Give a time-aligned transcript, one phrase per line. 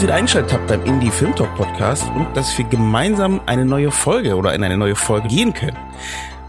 [0.00, 3.66] Dass ihr wieder eingeschaltet habt beim Indie Film Talk Podcast und dass wir gemeinsam eine
[3.66, 5.76] neue Folge oder in eine neue Folge gehen können.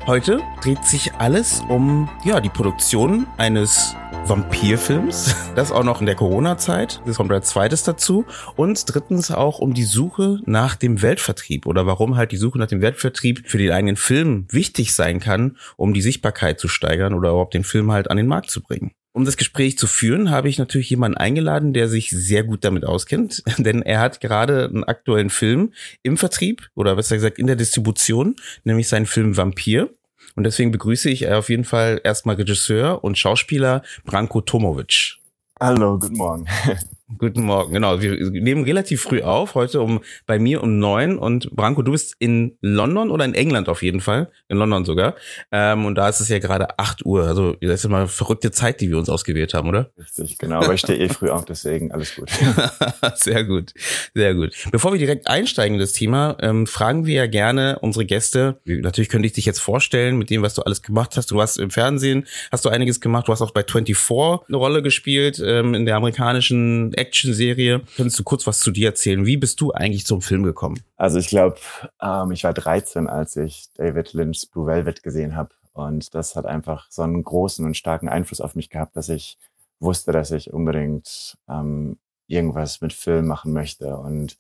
[0.08, 3.94] Heute dreht sich alles um ja, die Produktion eines
[4.26, 7.02] Vampirfilms, das auch noch in der Corona-Zeit.
[7.06, 8.24] Das kommt als zweites dazu.
[8.56, 12.68] Und drittens auch um die Suche nach dem Weltvertrieb oder warum halt die Suche nach
[12.68, 17.32] dem Weltvertrieb für den eigenen Film wichtig sein kann, um die Sichtbarkeit zu steigern oder
[17.32, 18.94] überhaupt den Film halt an den Markt zu bringen.
[19.14, 22.86] Um das Gespräch zu führen, habe ich natürlich jemanden eingeladen, der sich sehr gut damit
[22.86, 27.58] auskennt, denn er hat gerade einen aktuellen Film im Vertrieb oder besser gesagt in der
[27.58, 29.90] Distribution, nämlich seinen Film Vampir.
[30.36, 35.18] Und deswegen begrüße ich auf jeden Fall erstmal Regisseur und Schauspieler Branko Tomovic.
[35.60, 36.48] Hallo, guten Morgen.
[37.18, 38.02] Guten Morgen, genau.
[38.02, 41.18] Wir nehmen relativ früh auf, heute um bei mir um neun.
[41.18, 45.16] Und Branko, du bist in London oder in England auf jeden Fall, in London sogar.
[45.52, 47.28] Ähm, und da ist es ja gerade acht Uhr.
[47.28, 49.92] Also das ist immer verrückte Zeit, die wir uns ausgewählt haben, oder?
[49.98, 50.62] Richtig, genau.
[50.62, 52.30] Aber ich stehe eh früh auf, deswegen alles gut.
[53.16, 53.74] sehr gut,
[54.14, 54.56] sehr gut.
[54.72, 58.60] Bevor wir direkt einsteigen in das Thema, ähm, fragen wir ja gerne unsere Gäste.
[58.66, 61.32] Natürlich könnte ich dich jetzt vorstellen mit dem, was du alles gemacht hast.
[61.32, 63.28] Du hast im Fernsehen, hast du einiges gemacht.
[63.28, 67.82] Du hast auch bei 24 eine Rolle gespielt ähm, in der amerikanischen Action-Serie.
[67.96, 69.26] Könntest du kurz was zu dir erzählen?
[69.26, 70.82] Wie bist du eigentlich zum Film gekommen?
[70.98, 71.58] Also ich glaube,
[72.02, 75.50] ähm, ich war 13, als ich David Lynch's Blue Velvet gesehen habe.
[75.74, 79.38] Und das hat einfach so einen großen und starken Einfluss auf mich gehabt, dass ich
[79.80, 83.98] wusste, dass ich unbedingt ähm, irgendwas mit Film machen möchte.
[83.98, 84.38] Und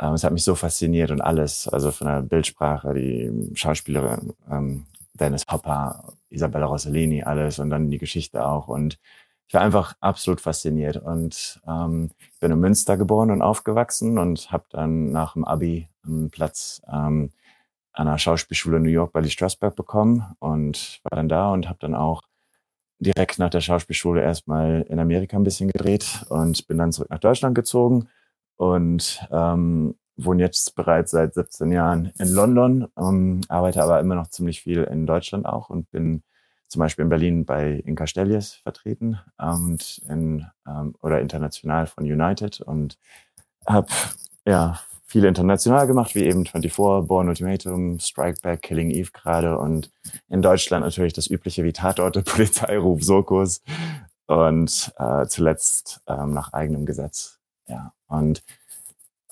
[0.00, 4.86] ähm, es hat mich so fasziniert und alles, also von der Bildsprache, die Schauspielerin, ähm,
[5.14, 8.68] Dennis Hopper, Isabella Rossellini, alles und dann die Geschichte auch.
[8.68, 8.98] Und
[9.46, 12.10] ich war einfach absolut fasziniert und ähm,
[12.40, 17.30] bin in Münster geboren und aufgewachsen und habe dann nach dem Abi einen Platz ähm,
[17.92, 21.78] an der Schauspielschule New York bei Lee Strasberg bekommen und war dann da und habe
[21.80, 22.22] dann auch
[22.98, 27.18] direkt nach der Schauspielschule erstmal in Amerika ein bisschen gedreht und bin dann zurück nach
[27.18, 28.08] Deutschland gezogen
[28.56, 34.28] und ähm, wohne jetzt bereits seit 17 Jahren in London, ähm, arbeite aber immer noch
[34.28, 36.22] ziemlich viel in Deutschland auch und bin
[36.74, 42.60] zum Beispiel in Berlin bei Inka Stellies vertreten und in, ähm, oder international von United
[42.60, 42.98] und
[43.64, 43.86] habe
[44.44, 46.74] ja viele international gemacht, wie eben 24,
[47.06, 49.92] Born Ultimatum, Strike Back, Killing Eve gerade und
[50.28, 53.62] in Deutschland natürlich das übliche wie Tatorte, Polizeiruf, Sokos
[54.26, 57.38] und äh, zuletzt ähm, nach eigenem Gesetz.
[57.68, 58.42] Ja, und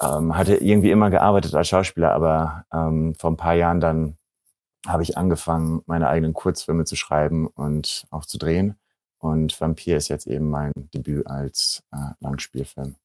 [0.01, 4.17] ähm, hatte irgendwie immer gearbeitet als Schauspieler, aber ähm, vor ein paar Jahren dann
[4.87, 8.77] habe ich angefangen, meine eigenen Kurzfilme zu schreiben und auch zu drehen.
[9.19, 12.97] Und Vampir ist jetzt eben mein Debüt als äh, Langspielfilm.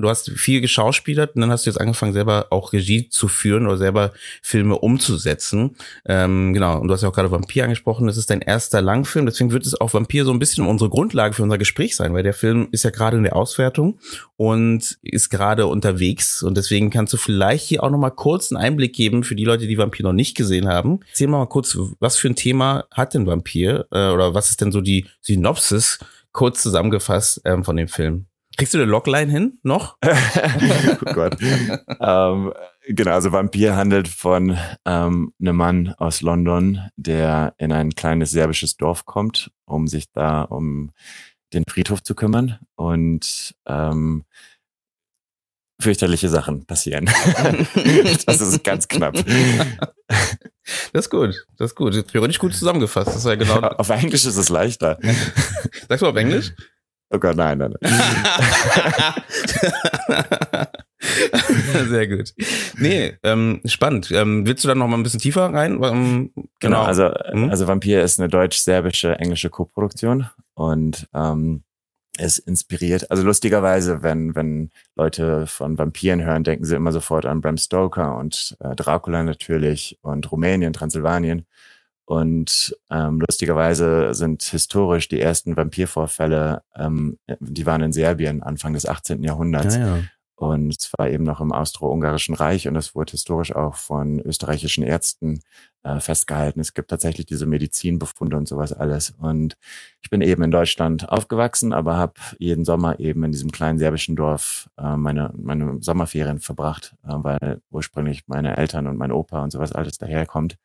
[0.00, 3.66] Du hast viel geschauspielert und dann hast du jetzt angefangen, selber auch Regie zu führen
[3.66, 4.12] oder selber
[4.42, 5.76] Filme umzusetzen.
[6.04, 9.26] Ähm, genau, und du hast ja auch gerade Vampir angesprochen, das ist dein erster Langfilm,
[9.26, 12.22] deswegen wird es auch Vampir so ein bisschen unsere Grundlage für unser Gespräch sein, weil
[12.22, 13.98] der Film ist ja gerade in der Auswertung
[14.36, 18.94] und ist gerade unterwegs und deswegen kannst du vielleicht hier auch nochmal kurz einen Einblick
[18.94, 21.00] geben für die Leute, die Vampir noch nicht gesehen haben.
[21.08, 24.72] Erzähl mal kurz, was für ein Thema hat denn Vampir äh, oder was ist denn
[24.72, 25.98] so die Synopsis
[26.32, 28.26] kurz zusammengefasst ähm, von dem Film?
[28.56, 29.96] Kriegst du eine Logline hin noch?
[30.04, 31.36] oh Gott.
[31.40, 32.52] ähm,
[32.86, 38.76] genau, also Vampir handelt von ähm, einem Mann aus London, der in ein kleines serbisches
[38.76, 40.92] Dorf kommt, um sich da um
[41.52, 42.58] den Friedhof zu kümmern.
[42.76, 44.24] Und ähm,
[45.80, 47.06] fürchterliche Sachen passieren.
[48.26, 49.14] das ist ganz knapp.
[50.92, 52.08] Das ist gut, das ist gut.
[52.08, 53.08] Theoretisch gut zusammengefasst.
[53.08, 53.60] Das ist ja genau.
[53.60, 54.98] Auf Englisch ist es leichter.
[55.88, 56.52] Sagst du auf Englisch?
[57.14, 57.92] Oh Gott, nein, nein, nein.
[61.88, 62.34] Sehr gut.
[62.76, 64.10] Nee, ähm, spannend.
[64.10, 65.74] Ähm, willst du da noch mal ein bisschen tiefer rein?
[65.74, 66.48] Ähm, genau.
[66.58, 67.50] genau, also, hm?
[67.50, 71.62] also Vampir ist eine deutsch-serbische englische Koproduktion und ähm,
[72.18, 73.12] ist inspiriert.
[73.12, 78.16] Also lustigerweise, wenn, wenn Leute von Vampiren hören, denken sie immer sofort an Bram Stoker
[78.16, 81.46] und äh, Dracula natürlich und Rumänien, Transsilvanien.
[82.06, 88.86] Und ähm, lustigerweise sind historisch die ersten Vampirvorfälle, ähm, die waren in Serbien Anfang des
[88.86, 89.22] 18.
[89.22, 89.76] Jahrhunderts.
[89.76, 90.02] Ja, ja.
[90.36, 94.82] Und es war eben noch im Austro-Ungarischen Reich und es wurde historisch auch von österreichischen
[94.82, 95.40] Ärzten
[95.84, 96.58] äh, festgehalten.
[96.58, 99.14] Es gibt tatsächlich diese Medizinbefunde und sowas alles.
[99.18, 99.56] Und
[100.02, 104.16] ich bin eben in Deutschland aufgewachsen, aber habe jeden Sommer eben in diesem kleinen serbischen
[104.16, 109.52] Dorf äh, meine, meine Sommerferien verbracht, äh, weil ursprünglich meine Eltern und mein Opa und
[109.52, 110.56] sowas alles daherkommt.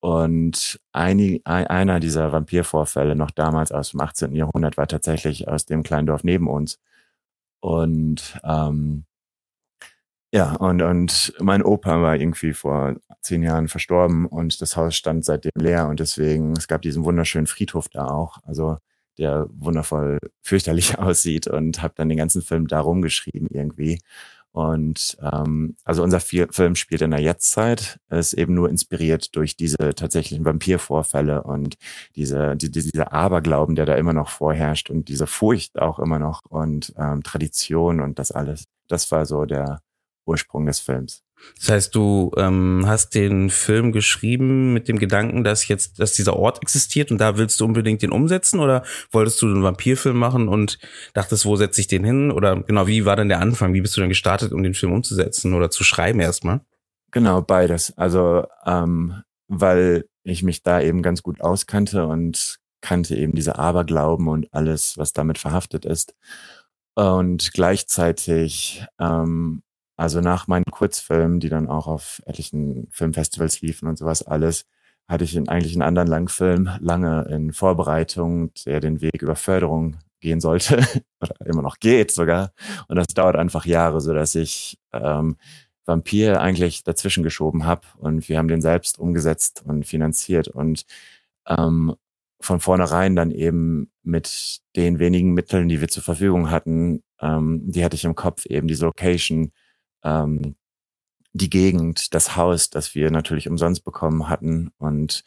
[0.00, 4.34] Und ein, einer dieser Vampirvorfälle noch damals aus dem 18.
[4.34, 6.78] Jahrhundert war tatsächlich aus dem kleinen Dorf neben uns.
[7.60, 9.04] Und ähm,
[10.32, 15.24] ja, und, und mein Opa war irgendwie vor zehn Jahren verstorben und das Haus stand
[15.24, 18.78] seitdem leer und deswegen, es gab diesen wunderschönen Friedhof da auch, also
[19.18, 24.00] der wundervoll fürchterlich aussieht und habe dann den ganzen Film da rumgeschrieben irgendwie.
[24.56, 29.94] Und ähm, also unser Film spielt in der Jetztzeit, ist eben nur inspiriert durch diese
[29.94, 31.76] tatsächlichen Vampirvorfälle und
[32.14, 36.46] diese, die, dieser Aberglauben, der da immer noch vorherrscht und diese Furcht auch immer noch
[36.46, 38.64] und ähm, Tradition und das alles.
[38.88, 39.82] Das war so der
[40.24, 41.25] Ursprung des Films.
[41.58, 46.36] Das heißt, du ähm, hast den Film geschrieben mit dem Gedanken, dass jetzt, dass dieser
[46.36, 50.48] Ort existiert und da willst du unbedingt den umsetzen oder wolltest du einen Vampirfilm machen
[50.48, 50.78] und
[51.14, 52.30] dachtest, wo setze ich den hin?
[52.30, 53.74] Oder genau, wie war denn der Anfang?
[53.74, 56.60] Wie bist du denn gestartet, um den Film umzusetzen oder zu schreiben erstmal?
[57.12, 57.96] Genau, beides.
[57.96, 64.28] Also, ähm, weil ich mich da eben ganz gut auskannte und kannte eben diese Aberglauben
[64.28, 66.14] und alles, was damit verhaftet ist.
[66.94, 69.62] Und gleichzeitig ähm,
[69.96, 74.64] also nach meinen Kurzfilmen, die dann auch auf etlichen Filmfestivals liefen und sowas alles,
[75.08, 79.96] hatte ich in, eigentlich einen anderen Langfilm lange in Vorbereitung, der den Weg über Förderung
[80.20, 80.78] gehen sollte
[81.20, 82.52] oder immer noch geht sogar.
[82.88, 85.36] Und das dauert einfach Jahre, so dass ich ähm,
[85.86, 90.84] Vampir eigentlich dazwischen geschoben habe und wir haben den selbst umgesetzt und finanziert und
[91.46, 91.94] ähm,
[92.40, 97.84] von vornherein dann eben mit den wenigen Mitteln, die wir zur Verfügung hatten, ähm, die
[97.84, 99.52] hatte ich im Kopf eben diese Location,
[100.04, 100.54] ähm,
[101.32, 105.24] die Gegend, das Haus, das wir natürlich umsonst bekommen hatten und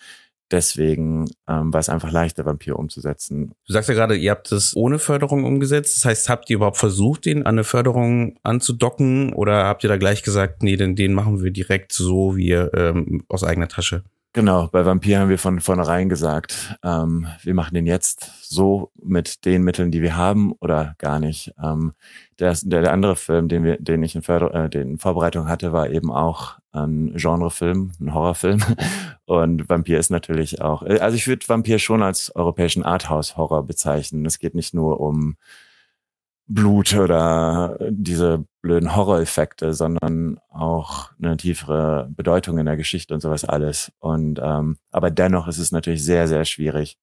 [0.52, 3.54] deswegen ähm, war es einfach leichter, Vampir umzusetzen.
[3.66, 5.98] Du sagst ja gerade, ihr habt es ohne Förderung umgesetzt.
[5.98, 9.98] Das heißt, habt ihr überhaupt versucht, den an eine Förderung anzudocken oder habt ihr da
[9.98, 14.04] gleich gesagt, nee, den, den machen wir direkt so wie ähm, aus eigener Tasche?
[14.34, 19.44] Genau, bei Vampir haben wir von vornherein gesagt, ähm, wir machen den jetzt so mit
[19.44, 21.52] den Mitteln, die wir haben oder gar nicht.
[21.62, 21.94] Ähm,
[22.38, 25.48] der, der, der andere Film, den wir, den ich in, Förder, äh, den in Vorbereitung
[25.48, 28.62] hatte, war eben auch ein Genrefilm, ein Horrorfilm.
[29.26, 34.28] Und Vampir ist natürlich auch, äh, also ich würde Vampir schon als europäischen Arthouse-Horror bezeichnen.
[34.28, 35.38] Es geht nicht nur um
[36.50, 43.46] Blut oder diese blöden Horror-Effekte, sondern auch eine tiefere Bedeutung in der Geschichte und sowas
[43.46, 43.92] alles.
[44.00, 46.98] Und ähm, aber dennoch ist es natürlich sehr, sehr schwierig,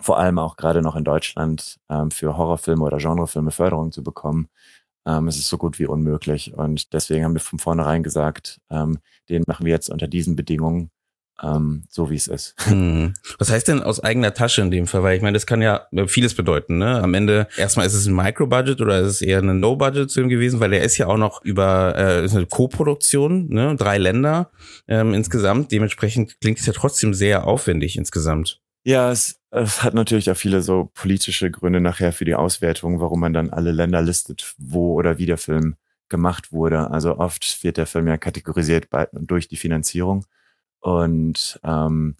[0.00, 4.48] vor allem auch gerade noch in Deutschland ähm, für Horrorfilme oder Genrefilme Förderung zu bekommen.
[5.06, 6.54] Ähm, es ist so gut wie unmöglich.
[6.54, 8.98] Und deswegen haben wir von vornherein gesagt, ähm,
[9.28, 10.90] den machen wir jetzt unter diesen Bedingungen
[11.42, 12.54] ähm, so wie es ist.
[12.70, 13.14] Hm.
[13.38, 15.02] Was heißt denn aus eigener Tasche in dem Fall?
[15.02, 16.78] Weil ich meine, das kann ja vieles bedeuten.
[16.78, 17.02] Ne?
[17.02, 20.70] Am Ende erstmal ist es ein Micro-Budget oder ist es eher eine No-Budget-Film gewesen, weil
[20.70, 23.74] der ist ja auch noch über äh, eine Co-Produktion, ne?
[23.76, 24.50] drei Länder
[24.86, 25.72] ähm, insgesamt.
[25.72, 28.60] Dementsprechend klingt es ja trotzdem sehr aufwendig insgesamt.
[28.84, 33.20] Ja, es, es hat natürlich auch viele so politische Gründe nachher für die Auswertung, warum
[33.20, 35.76] man dann alle Länder listet, wo oder wie der Film
[36.08, 36.90] gemacht wurde.
[36.90, 40.24] Also oft wird der Film ja kategorisiert bei, durch die Finanzierung.
[40.80, 42.16] Und ähm,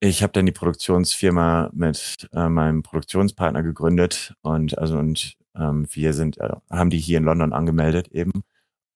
[0.00, 6.12] ich habe dann die Produktionsfirma mit äh, meinem Produktionspartner gegründet und also und ähm, wir
[6.12, 8.44] sind äh, haben die hier in London angemeldet eben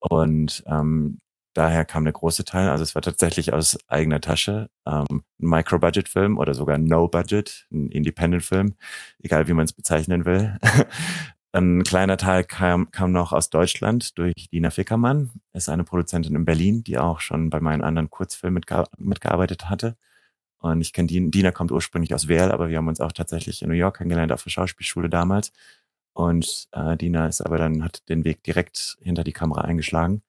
[0.00, 1.20] und ähm,
[1.55, 2.69] daher kam der große Teil.
[2.69, 8.75] Also es war tatsächlich aus eigener Tasche ähm, ein Micro-Budget-Film oder sogar No-Budget, ein Independent-Film,
[9.23, 10.59] egal wie man es bezeichnen will.
[11.52, 16.45] Ein kleiner Teil kam, kam noch aus Deutschland durch Dina Fickermann, ist eine Produzentin in
[16.45, 19.97] Berlin, die auch schon bei meinen anderen Kurzfilmen mitge mitgearbeitet hatte.
[20.61, 23.62] Und ich kenne Dina, Dina kommt ursprünglich aus Werl, aber wir haben uns auch tatsächlich
[23.62, 25.52] in New York kennengelernt auf der Schauspielschule damals.
[26.12, 30.23] Und äh, Dina ist aber dann, hat den Weg direkt hinter die Kamera eingeschlagen.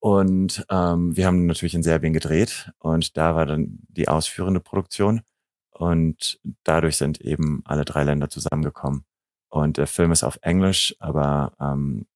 [0.00, 5.22] Und ähm, wir haben natürlich in Serbien gedreht und da war dann die ausführende Produktion.
[5.70, 9.04] Und dadurch sind eben alle drei Länder zusammengekommen.
[9.48, 12.06] Und der Film ist auf Englisch, aber ähm,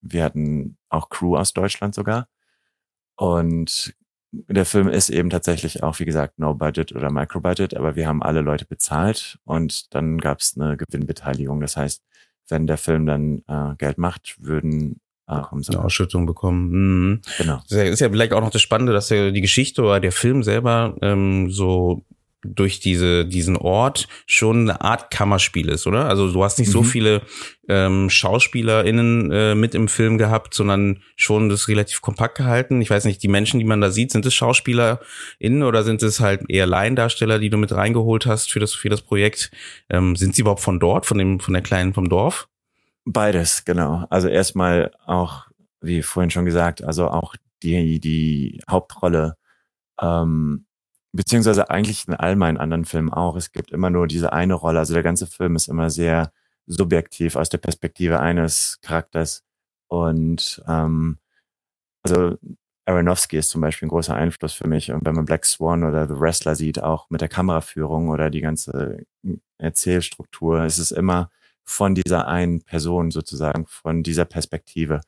[0.00, 2.28] wir hatten auch Crew aus Deutschland sogar.
[3.16, 3.94] Und
[4.32, 8.06] der Film ist eben tatsächlich auch, wie gesagt, No Budget oder Micro Budget, aber wir
[8.06, 11.60] haben alle Leute bezahlt und dann gab es eine Gewinnbeteiligung.
[11.60, 12.02] Das heißt,
[12.48, 16.70] wenn der Film dann äh, Geld macht, würden äh, eine Ausschüttung bekommen.
[16.70, 17.20] Mhm.
[17.38, 17.62] Genau.
[17.68, 20.42] Das ist ja vielleicht auch noch das Spannende, dass ja die Geschichte oder der Film
[20.42, 22.04] selber ähm, so
[22.46, 26.08] durch diese, diesen Ort schon eine Art Kammerspiel ist, oder?
[26.08, 26.72] Also du hast nicht mhm.
[26.72, 27.22] so viele
[27.68, 32.80] ähm, SchauspielerInnen äh, mit im Film gehabt, sondern schon das relativ kompakt gehalten.
[32.80, 36.20] Ich weiß nicht, die Menschen, die man da sieht, sind es SchauspielerInnen oder sind es
[36.20, 39.50] halt eher Laiendarsteller, die du mit reingeholt hast für das, für das Projekt?
[39.88, 42.48] Ähm, sind sie überhaupt von dort, von dem, von der Kleinen vom Dorf?
[43.04, 44.06] Beides, genau.
[44.10, 45.46] Also erstmal auch,
[45.80, 49.36] wie vorhin schon gesagt, also auch die, die Hauptrolle
[50.00, 50.65] ähm,
[51.16, 53.36] beziehungsweise eigentlich in all meinen anderen Filmen auch.
[53.36, 54.78] Es gibt immer nur diese eine Rolle.
[54.78, 56.32] Also der ganze Film ist immer sehr
[56.66, 59.44] subjektiv aus der Perspektive eines Charakters.
[59.88, 61.18] Und ähm,
[62.04, 62.36] also
[62.86, 64.92] Aronofsky ist zum Beispiel ein großer Einfluss für mich.
[64.92, 68.40] Und wenn man Black Swan oder The Wrestler sieht, auch mit der Kameraführung oder die
[68.40, 69.04] ganze
[69.58, 71.30] Erzählstruktur, ist es immer
[71.64, 75.00] von dieser einen Person sozusagen, von dieser Perspektive.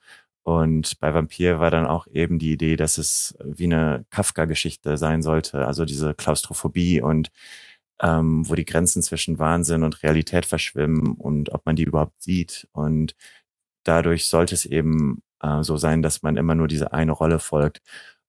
[0.48, 5.20] Und bei Vampir war dann auch eben die Idee, dass es wie eine Kafka-Geschichte sein
[5.20, 7.30] sollte, also diese Klaustrophobie und
[8.00, 12.66] ähm, wo die Grenzen zwischen Wahnsinn und Realität verschwimmen und ob man die überhaupt sieht.
[12.72, 13.14] Und
[13.84, 17.82] dadurch sollte es eben äh, so sein, dass man immer nur diese eine Rolle folgt.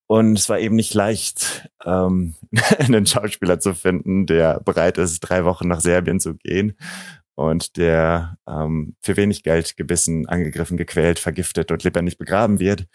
[0.05, 2.35] Und es war eben nicht leicht, ähm,
[2.79, 6.75] einen Schauspieler zu finden, der bereit ist, drei Wochen nach Serbien zu gehen
[7.39, 12.85] und der ähm, für wenig Geld gebissen, angegriffen, gequält, vergiftet und lebendig begraben wird.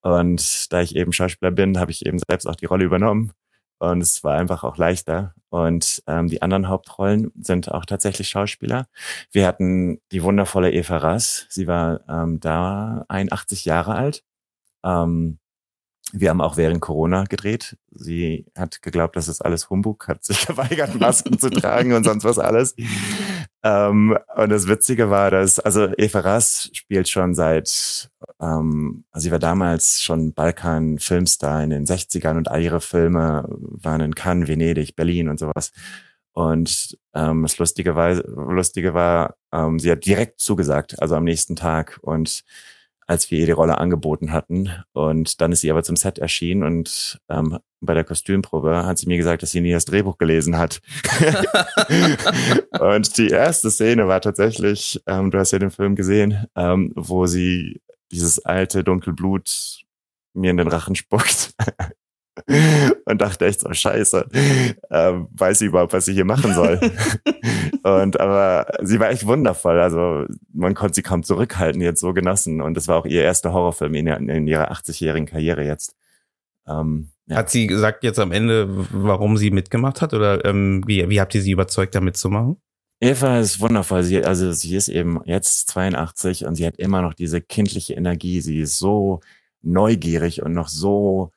[0.00, 3.32] Und da ich eben Schauspieler bin, habe ich eben selbst auch die Rolle übernommen.
[3.78, 5.34] Und es war einfach auch leichter.
[5.50, 8.86] Und ähm, die anderen Hauptrollen sind auch tatsächlich Schauspieler.
[9.32, 11.44] Wir hatten die wundervolle Eva Rass.
[11.50, 14.24] Sie war ähm, da 81 Jahre alt.
[14.82, 15.40] Ähm,
[16.12, 17.76] wir haben auch während Corona gedreht.
[17.90, 22.24] Sie hat geglaubt, das ist alles Humbug, hat sich geweigert, Masken zu tragen und sonst
[22.24, 22.74] was alles.
[23.62, 29.32] Ähm, und das Witzige war, dass, also Eva Rass spielt schon seit, ähm, also sie
[29.32, 34.96] war damals schon Balkan-Filmstar in den 60ern und all ihre Filme waren in Cannes, Venedig,
[34.96, 35.72] Berlin und sowas.
[36.32, 41.56] Und ähm, das Lustige war, Lustige war ähm, sie hat direkt zugesagt, also am nächsten
[41.56, 41.98] Tag.
[42.02, 42.44] Und
[43.10, 44.70] als wir ihr die Rolle angeboten hatten.
[44.92, 49.06] Und dann ist sie aber zum Set erschienen und ähm, bei der Kostümprobe hat sie
[49.06, 50.80] mir gesagt, dass sie nie das Drehbuch gelesen hat.
[52.80, 57.26] und die erste Szene war tatsächlich, ähm, du hast ja den Film gesehen, ähm, wo
[57.26, 57.80] sie
[58.12, 59.84] dieses alte Dunkelblut
[60.34, 61.54] mir in den Rachen spuckt.
[63.04, 64.28] und dachte echt so, scheiße,
[64.90, 66.80] äh, weiß sie überhaupt, was sie hier machen soll.
[67.82, 69.80] und aber sie war echt wundervoll.
[69.80, 72.60] Also man konnte sie kaum zurückhalten, jetzt so genossen.
[72.60, 75.96] Und es war auch ihr erster Horrorfilm in, in ihrer 80-jährigen Karriere jetzt.
[76.66, 77.36] Ähm, ja.
[77.36, 80.14] Hat sie gesagt jetzt am Ende, warum sie mitgemacht hat?
[80.14, 82.60] Oder ähm, wie, wie habt ihr sie überzeugt, da mitzumachen?
[83.00, 84.02] Eva ist wundervoll.
[84.02, 88.40] Sie, also sie ist eben jetzt 82 und sie hat immer noch diese kindliche Energie.
[88.40, 89.20] Sie ist so
[89.62, 91.30] neugierig und noch so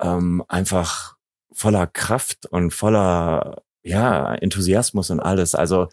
[0.00, 1.16] ähm, einfach
[1.52, 5.54] voller Kraft und voller ja, Enthusiasmus und alles.
[5.54, 5.88] Also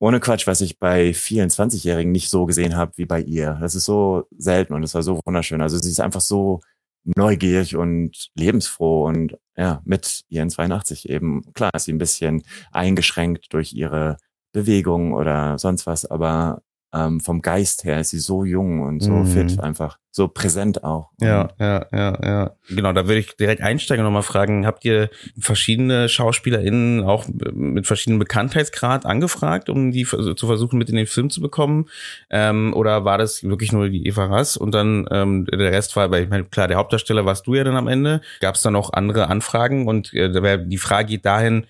[0.00, 3.58] ohne Quatsch, was ich bei vielen 20-Jährigen nicht so gesehen habe wie bei ihr.
[3.60, 5.62] Das ist so selten und es war so wunderschön.
[5.62, 6.60] Also sie ist einfach so
[7.04, 11.42] neugierig und lebensfroh und ja, mit ihren 82 eben.
[11.54, 12.42] Klar ist sie ein bisschen
[12.72, 14.16] eingeschränkt durch ihre
[14.52, 16.62] Bewegung oder sonst was, aber
[16.94, 19.26] ähm, vom Geist her ist sie so jung und so mhm.
[19.26, 21.10] fit einfach, so präsent auch.
[21.20, 22.50] Ja, ja, ja, ja.
[22.68, 25.08] Genau, da würde ich direkt einsteigen und nochmal fragen, habt ihr
[25.38, 31.30] verschiedene SchauspielerInnen auch mit verschiedenen Bekanntheitsgrad angefragt, um die zu versuchen, mit in den Film
[31.30, 31.86] zu bekommen?
[32.28, 36.10] Ähm, oder war das wirklich nur die Eva Rass und dann ähm, der Rest war,
[36.10, 38.20] weil ich meine, klar, der Hauptdarsteller warst du ja dann am Ende.
[38.40, 39.88] Gab es dann noch andere Anfragen?
[39.88, 40.30] Und äh,
[40.66, 41.66] die Frage geht dahin,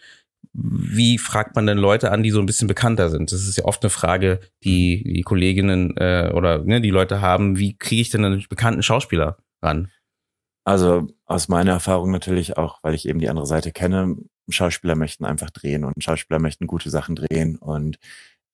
[0.55, 3.33] wie fragt man denn Leute an, die so ein bisschen bekannter sind?
[3.33, 7.59] Das ist ja oft eine Frage, die die Kolleginnen äh, oder ne, die Leute haben,
[7.59, 9.91] wie kriege ich denn einen bekannten Schauspieler ran?
[10.65, 14.17] Also aus meiner Erfahrung natürlich auch, weil ich eben die andere Seite kenne,
[14.49, 17.99] Schauspieler möchten einfach drehen und Schauspieler möchten gute Sachen drehen und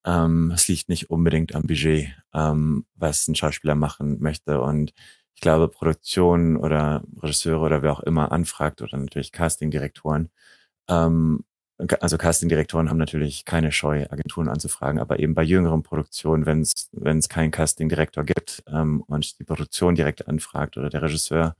[0.06, 4.92] ähm, es liegt nicht unbedingt am Budget, ähm, was ein Schauspieler machen möchte und
[5.34, 10.30] ich glaube, Produktion oder Regisseure oder wer auch immer anfragt oder natürlich Castingdirektoren,
[10.88, 11.44] ähm,
[12.00, 16.88] also Castingdirektoren haben natürlich keine Scheu, Agenturen anzufragen, aber eben bei jüngeren Produktionen, wenn es
[16.92, 21.56] wenn es keinen Castingdirektor gibt ähm, und die Produktion direkt anfragt oder der Regisseur,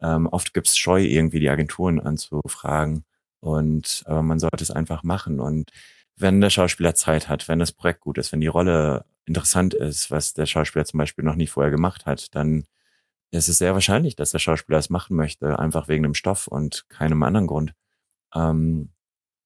[0.00, 3.04] ähm, oft gibt es Scheu, irgendwie die Agenturen anzufragen.
[3.40, 5.40] Und aber man sollte es einfach machen.
[5.40, 5.70] Und
[6.16, 10.10] wenn der Schauspieler Zeit hat, wenn das Projekt gut ist, wenn die Rolle interessant ist,
[10.10, 12.64] was der Schauspieler zum Beispiel noch nie vorher gemacht hat, dann
[13.32, 16.88] ist es sehr wahrscheinlich, dass der Schauspieler es machen möchte, einfach wegen dem Stoff und
[16.88, 17.74] keinem anderen Grund.
[18.34, 18.90] Ähm,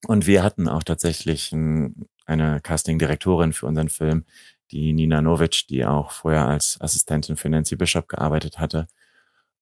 [0.07, 4.25] und wir hatten auch tatsächlich ein, eine Casting-Direktorin für unseren Film,
[4.71, 8.87] die Nina Novic, die auch vorher als Assistentin für Nancy Bishop gearbeitet hatte.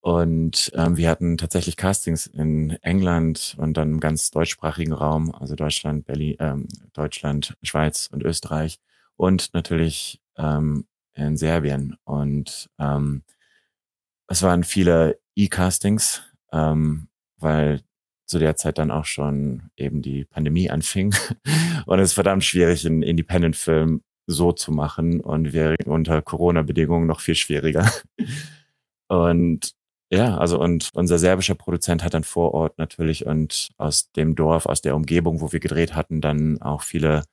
[0.01, 5.57] Und ähm, wir hatten tatsächlich Castings in England und dann im ganz deutschsprachigen Raum, also
[5.57, 8.79] Deutschland, Berlin, ähm, Deutschland, Schweiz und Österreich
[9.17, 11.97] und natürlich ähm, in Serbien.
[12.05, 13.25] Und ähm,
[14.29, 17.81] es waren viele E-Castings, ähm, weil
[18.29, 21.15] zu der Zeit dann auch schon eben die Pandemie anfing.
[21.87, 27.21] Und es ist verdammt schwierig, einen Independent-Film so zu machen und wäre unter Corona-Bedingungen noch
[27.21, 27.91] viel schwieriger.
[29.09, 29.73] Und
[30.11, 34.65] ja, also und unser serbischer Produzent hat dann vor Ort natürlich und aus dem Dorf,
[34.65, 37.25] aus der Umgebung, wo wir gedreht hatten, dann auch viele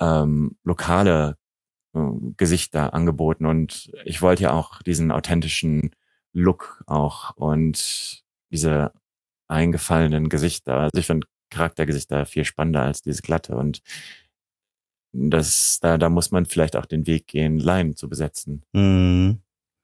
[0.00, 1.36] ähm, lokale
[1.94, 2.00] äh,
[2.36, 3.46] Gesichter angeboten.
[3.46, 5.94] Und ich wollte ja auch diesen authentischen
[6.32, 8.92] Look auch und diese
[9.50, 10.78] eingefallenen Gesichter.
[10.78, 13.80] Also ich finde Charaktergesichter viel spannender als diese glatte und
[15.12, 18.62] das, da, da muss man vielleicht auch den Weg gehen, Laien zu besetzen.
[18.72, 19.42] Mhm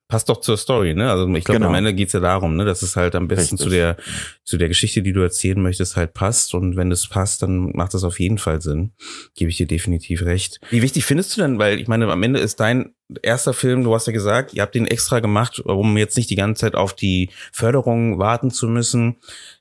[0.09, 1.11] passt doch zur Story, ne?
[1.11, 1.71] Also ich glaube, genau.
[1.71, 3.65] am Ende geht's ja darum, ne, dass es halt am besten Richtig.
[3.65, 3.97] zu der
[4.45, 6.55] zu der Geschichte, die du erzählen möchtest, halt passt.
[6.55, 8.93] Und wenn es passt, dann macht das auf jeden Fall Sinn.
[9.35, 10.61] Gebe ich dir definitiv recht.
[10.71, 13.95] Wie wichtig findest du denn, weil ich meine, am Ende ist dein erster Film, du
[13.95, 16.93] hast ja gesagt, ihr habt den extra gemacht, um jetzt nicht die ganze Zeit auf
[16.93, 19.17] die Förderung warten zu müssen.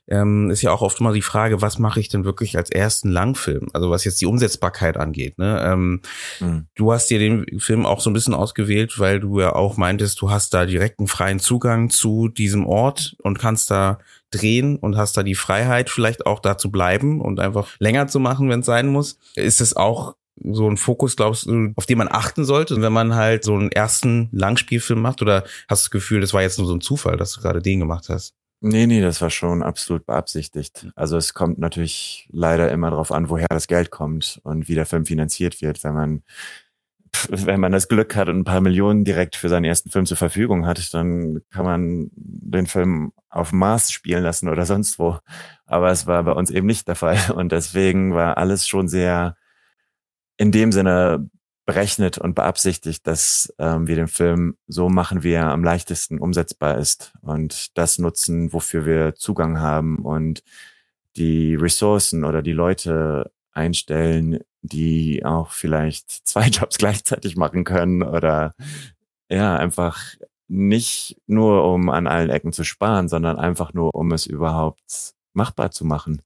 [0.08, 3.10] Ähm, ist ja auch oft mal die Frage, was mache ich denn wirklich als ersten
[3.10, 3.68] Langfilm?
[3.72, 5.38] Also was jetzt die Umsetzbarkeit angeht.
[5.38, 5.60] Ne?
[5.64, 6.00] Ähm,
[6.40, 6.66] mhm.
[6.74, 10.20] Du hast dir den Film auch so ein bisschen ausgewählt, weil du ja auch meintest,
[10.20, 13.98] du hast da direkten freien Zugang zu diesem Ort und kannst da
[14.30, 18.18] drehen und hast da die Freiheit, vielleicht auch da zu bleiben und einfach länger zu
[18.20, 19.18] machen, wenn es sein muss.
[19.34, 23.14] Ist es auch so ein Fokus, glaubst du, auf den man achten sollte, wenn man
[23.14, 25.22] halt so einen ersten Langspielfilm macht?
[25.22, 27.62] Oder hast du das Gefühl, das war jetzt nur so ein Zufall, dass du gerade
[27.62, 28.34] den gemacht hast?
[28.60, 30.88] Nee, nee, das war schon absolut beabsichtigt.
[30.94, 34.86] Also es kommt natürlich leider immer darauf an, woher das Geld kommt und wie der
[34.86, 35.84] Film finanziert wird.
[35.84, 36.22] Wenn man,
[37.28, 40.16] wenn man das Glück hat und ein paar Millionen direkt für seinen ersten Film zur
[40.16, 45.18] Verfügung hat, dann kann man den Film auf Mars spielen lassen oder sonst wo.
[45.66, 47.18] Aber es war bei uns eben nicht der Fall.
[47.36, 49.36] Und deswegen war alles schon sehr
[50.36, 51.28] in dem Sinne
[51.66, 56.78] berechnet und beabsichtigt, dass ähm, wir den Film so machen, wie er am leichtesten umsetzbar
[56.78, 60.44] ist und das nutzen, wofür wir Zugang haben und
[61.16, 68.54] die Ressourcen oder die Leute einstellen, die auch vielleicht zwei Jobs gleichzeitig machen können oder
[69.28, 70.14] ja, einfach
[70.48, 75.72] nicht nur um an allen Ecken zu sparen, sondern einfach nur um es überhaupt machbar
[75.72, 76.22] zu machen.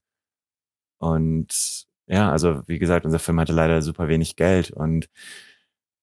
[0.99, 5.07] Und ja, also wie gesagt, unser Film hatte leider super wenig Geld und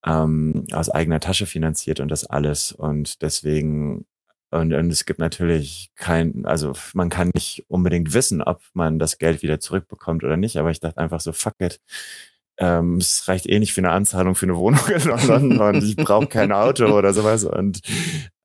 [0.06, 2.72] ähm, aus eigener Tasche finanziert und das alles.
[2.72, 4.06] Und deswegen,
[4.50, 9.18] und, und es gibt natürlich kein, also man kann nicht unbedingt wissen, ob man das
[9.18, 11.80] Geld wieder zurückbekommt oder nicht, aber ich dachte einfach so, fuck it.
[12.58, 15.96] Ähm, es reicht eh nicht für eine Anzahlung für eine Wohnung in London und ich
[15.96, 17.44] brauche kein Auto oder sowas.
[17.44, 17.80] Und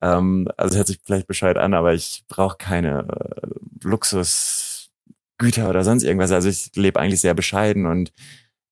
[0.02, 3.48] ähm, also hört sich vielleicht Bescheid an, aber ich brauche keine äh,
[3.84, 4.73] Luxus
[5.38, 6.32] Güter oder sonst irgendwas.
[6.32, 8.14] Also ich lebe eigentlich sehr bescheiden und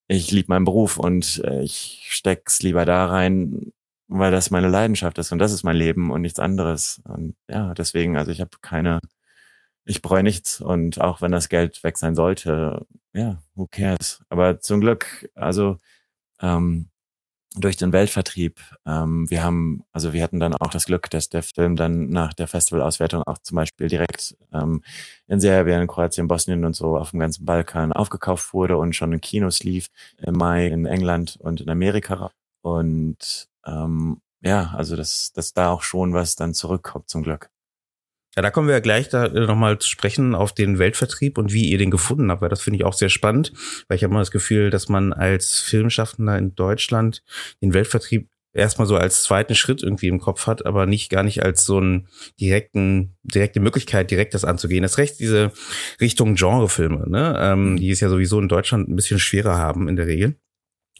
[0.08, 3.72] ich liebe meinen Beruf und äh, ich steck's lieber da rein,
[4.08, 7.00] weil das meine Leidenschaft ist und das ist mein Leben und nichts anderes.
[7.04, 9.00] Und ja, deswegen, also ich habe keine,
[9.84, 14.24] ich bereue nichts und auch wenn das Geld weg sein sollte, ja, who cares.
[14.28, 15.78] Aber zum Glück, also
[16.40, 16.90] ähm,
[17.54, 18.60] durch den Weltvertrieb.
[18.86, 22.32] Ähm, wir haben, also wir hatten dann auch das Glück, dass der Film dann nach
[22.34, 24.82] der Festivalauswertung auch zum Beispiel direkt ähm,
[25.28, 29.20] in Serbien, Kroatien, Bosnien und so auf dem ganzen Balkan aufgekauft wurde und schon in
[29.20, 29.88] Kinos lief
[30.18, 32.30] im Mai in England und in Amerika.
[32.62, 37.51] Und ähm, ja, also dass, dass da auch schon was dann zurückkommt zum Glück.
[38.34, 41.52] Ja, da kommen wir ja gleich da äh, nochmal zu sprechen auf den Weltvertrieb und
[41.52, 43.52] wie ihr den gefunden habt, weil das finde ich auch sehr spannend,
[43.88, 47.22] weil ich habe immer das Gefühl, dass man als Filmschaffender in Deutschland
[47.60, 51.42] den Weltvertrieb erstmal so als zweiten Schritt irgendwie im Kopf hat, aber nicht gar nicht
[51.42, 52.08] als so einen
[52.40, 54.82] direkten, direkte Möglichkeit, direkt das anzugehen.
[54.82, 55.52] Das recht diese
[56.00, 57.36] Richtung Genrefilme, ne?
[57.38, 60.36] Ähm, die es ja sowieso in Deutschland ein bisschen schwerer haben in der Regel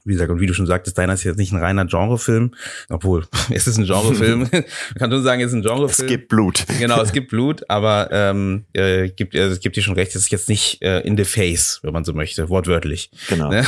[0.05, 2.55] wie gesagt, und wie du schon sagtest, deiner ist jetzt nicht ein reiner Genrefilm,
[2.89, 4.41] obwohl es ist ein Genrefilm.
[4.53, 4.65] Man
[4.99, 5.89] kann nur sagen, es ist ein Genrefilm.
[5.89, 6.65] Es gibt Blut.
[6.79, 10.23] Genau, es gibt Blut, aber ähm, äh, gibt, äh, es gibt dir schon recht, es
[10.23, 13.11] ist jetzt nicht äh, in the face, wenn man so möchte, wortwörtlich.
[13.29, 13.51] Genau.
[13.51, 13.65] Ne?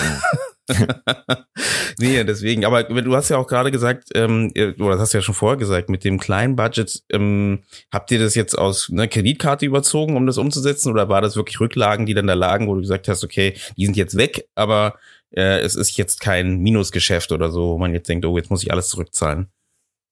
[1.99, 5.23] nee, deswegen, aber du hast ja auch gerade gesagt, ähm, oder das hast du ja
[5.23, 7.61] schon vorher gesagt, mit dem kleinen Budget, ähm,
[7.93, 11.61] habt ihr das jetzt aus einer Kreditkarte überzogen, um das umzusetzen, oder war das wirklich
[11.61, 14.95] Rücklagen, die dann da lagen, wo du gesagt hast, okay, die sind jetzt weg, aber
[15.37, 18.63] äh, es ist jetzt kein Minusgeschäft oder so, wo man jetzt denkt, oh, jetzt muss
[18.63, 19.49] ich alles zurückzahlen.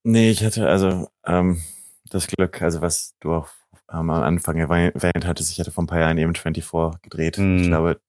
[0.05, 1.63] Nee, ich hatte also ähm,
[2.11, 3.49] das Glück, also was du auch
[3.91, 7.39] ähm, am Anfang erwähnt hattest, ich hatte vor ein paar Jahren eben 24 gedreht.
[7.39, 7.59] Mm.
[7.59, 8.01] Ich glaube,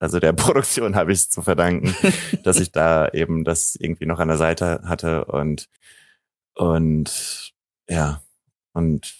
[0.00, 1.94] also der Produktion habe ich es zu verdanken,
[2.42, 5.68] dass ich da eben das irgendwie noch an der Seite hatte und
[6.54, 7.52] und
[7.88, 8.20] ja
[8.72, 9.14] und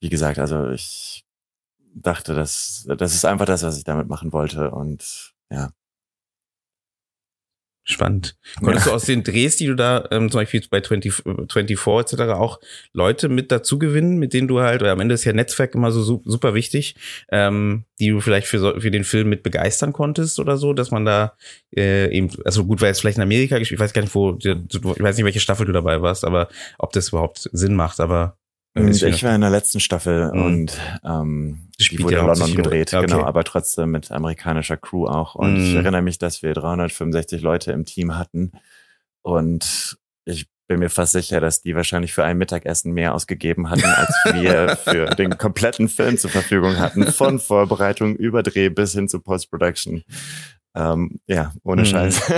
[0.00, 1.24] wie gesagt, also ich
[1.94, 5.70] dachte, dass das ist einfach das, was ich damit machen wollte und ja.
[7.90, 8.36] Spannend.
[8.60, 8.92] Konntest ja.
[8.92, 12.32] du aus den Drehs, die du da ähm, zum Beispiel bei 20, 24 etc.
[12.32, 12.60] auch
[12.92, 15.90] Leute mit dazu gewinnen, mit denen du halt, oder am Ende ist ja Netzwerk immer
[15.90, 16.94] so super wichtig,
[17.30, 21.04] ähm, die du vielleicht für, für den Film mit begeistern konntest oder so, dass man
[21.04, 21.34] da
[21.76, 25.02] äh, eben, also gut, weil es vielleicht in Amerika, ich weiß gar nicht, wo, ich
[25.02, 26.48] weiß nicht, welche Staffel du dabei warst, aber
[26.78, 28.36] ob das überhaupt Sinn macht, aber
[28.74, 30.42] ich war in der letzten Staffel mhm.
[30.42, 33.06] und ähm, die wurde in London gedreht, okay.
[33.06, 35.34] genau, aber trotzdem mit amerikanischer Crew auch.
[35.34, 35.64] Und mhm.
[35.64, 38.52] ich erinnere mich, dass wir 365 Leute im Team hatten
[39.22, 43.86] und ich bin mir fast sicher, dass die wahrscheinlich für ein Mittagessen mehr ausgegeben hatten,
[43.86, 49.08] als wir für den kompletten Film zur Verfügung hatten, von Vorbereitung über Dreh bis hin
[49.08, 50.04] zu Post-Production.
[50.76, 51.86] Ähm, ja, ohne mhm.
[51.86, 52.22] Scheiß.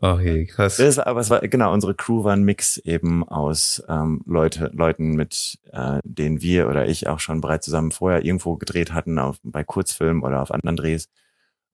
[0.00, 0.78] Okay, krass.
[0.78, 5.12] Es, aber es war, genau, unsere Crew war ein Mix eben aus ähm, Leute, Leuten,
[5.12, 9.38] mit äh, denen wir oder ich auch schon bereits zusammen vorher irgendwo gedreht hatten, auf,
[9.42, 11.08] bei Kurzfilmen oder auf anderen Drehs.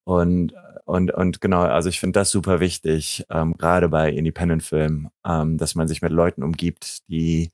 [0.05, 5.59] Und, und, und genau, also ich finde das super wichtig, ähm, gerade bei Independent-Filmen, ähm,
[5.59, 7.50] dass man sich mit Leuten umgibt, die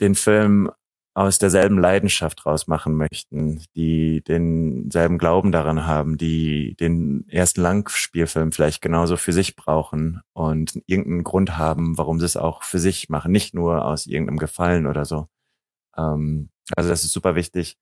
[0.00, 0.70] den Film
[1.14, 8.80] aus derselben Leidenschaft rausmachen möchten, die denselben Glauben daran haben, die den ersten Langspielfilm vielleicht
[8.80, 13.32] genauso für sich brauchen und irgendeinen Grund haben, warum sie es auch für sich machen,
[13.32, 15.28] nicht nur aus irgendeinem Gefallen oder so.
[15.96, 17.76] Ähm, also das ist super wichtig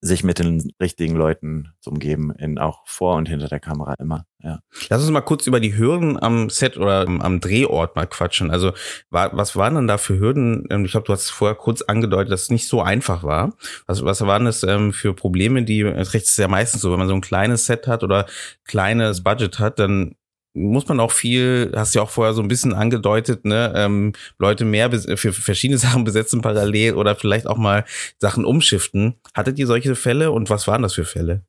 [0.00, 4.26] sich mit den richtigen Leuten zu umgeben, in auch vor und hinter der Kamera immer.
[4.40, 4.60] Ja.
[4.88, 8.52] Lass uns mal kurz über die Hürden am Set oder am Drehort mal quatschen.
[8.52, 8.72] Also
[9.10, 10.66] war, was waren denn da für Hürden?
[10.70, 13.54] Ähm, ich glaube, du hast es vorher kurz angedeutet, dass es nicht so einfach war.
[13.86, 17.08] Was, was waren das ähm, für Probleme, die, das ist ja meistens so, wenn man
[17.08, 18.26] so ein kleines Set hat oder
[18.64, 20.14] kleines Budget hat, dann
[20.58, 24.64] muss man auch viel, hast ja auch vorher so ein bisschen angedeutet, ne, ähm, Leute
[24.64, 27.84] mehr für verschiedene Sachen besetzen parallel oder vielleicht auch mal
[28.18, 29.14] Sachen umschiften.
[29.34, 31.42] Hattet ihr solche Fälle und was waren das für Fälle?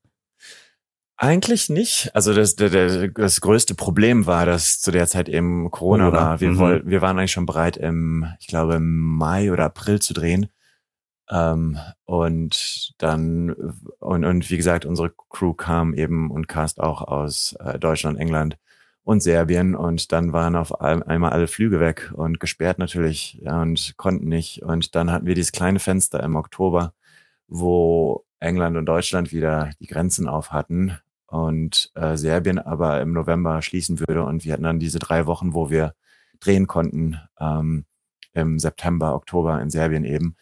[1.22, 2.10] Eigentlich nicht.
[2.14, 6.22] Also das, das, das größte Problem war, dass zu der Zeit eben Corona, Corona.
[6.22, 6.40] war.
[6.40, 6.58] Wir, mhm.
[6.60, 10.48] woll, wir waren eigentlich schon bereit, im, ich glaube, im Mai oder April zu drehen.
[11.30, 13.54] Ähm, und dann,
[14.00, 18.58] und, und wie gesagt, unsere Crew kam eben und cast auch aus äh, Deutschland, England
[19.10, 23.96] und Serbien und dann waren auf einmal alle Flüge weg und gesperrt natürlich ja, und
[23.98, 24.62] konnten nicht.
[24.62, 26.94] Und dann hatten wir dieses kleine Fenster im Oktober,
[27.48, 33.64] wo England und Deutschland wieder die Grenzen auf hatten und äh, Serbien aber im November
[33.64, 34.24] schließen würde.
[34.24, 35.96] Und wir hatten dann diese drei Wochen, wo wir
[36.40, 37.86] drehen konnten, ähm,
[38.34, 40.36] im September, Oktober in Serbien eben.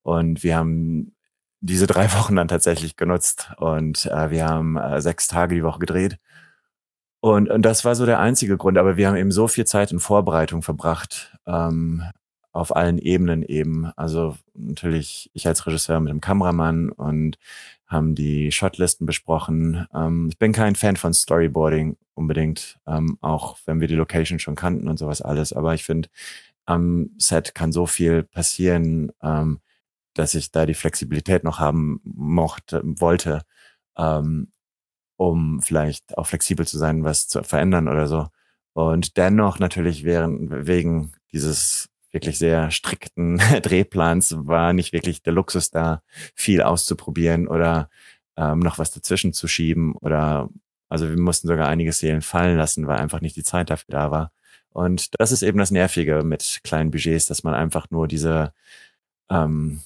[0.00, 1.14] Und wir haben
[1.60, 5.80] diese drei Wochen dann tatsächlich genutzt und äh, wir haben äh, sechs Tage die Woche
[5.80, 6.18] gedreht
[7.34, 8.78] und, und das war so der einzige Grund.
[8.78, 12.02] Aber wir haben eben so viel Zeit in Vorbereitung verbracht, ähm,
[12.52, 13.86] auf allen Ebenen eben.
[13.96, 17.38] Also natürlich ich als Regisseur mit dem Kameramann und
[17.86, 19.86] haben die Shotlisten besprochen.
[19.94, 24.56] Ähm, ich bin kein Fan von Storyboarding unbedingt, ähm, auch wenn wir die Location schon
[24.56, 25.52] kannten und sowas alles.
[25.52, 26.08] Aber ich finde,
[26.64, 29.60] am Set kann so viel passieren, ähm,
[30.14, 33.42] dass ich da die Flexibilität noch haben mochte, wollte.
[33.96, 34.48] Ähm,
[35.16, 38.28] um vielleicht auch flexibel zu sein, was zu verändern oder so.
[38.72, 45.70] Und dennoch natürlich während, wegen dieses wirklich sehr strikten Drehplans war nicht wirklich der Luxus
[45.70, 46.02] da,
[46.34, 47.88] viel auszuprobieren oder
[48.36, 50.48] ähm, noch was dazwischen zu schieben oder
[50.88, 54.10] also wir mussten sogar einige Szenen fallen lassen, weil einfach nicht die Zeit dafür da
[54.10, 54.32] war.
[54.70, 58.52] Und das ist eben das Nervige mit kleinen Budgets, dass man einfach nur diese
[59.30, 59.80] ähm,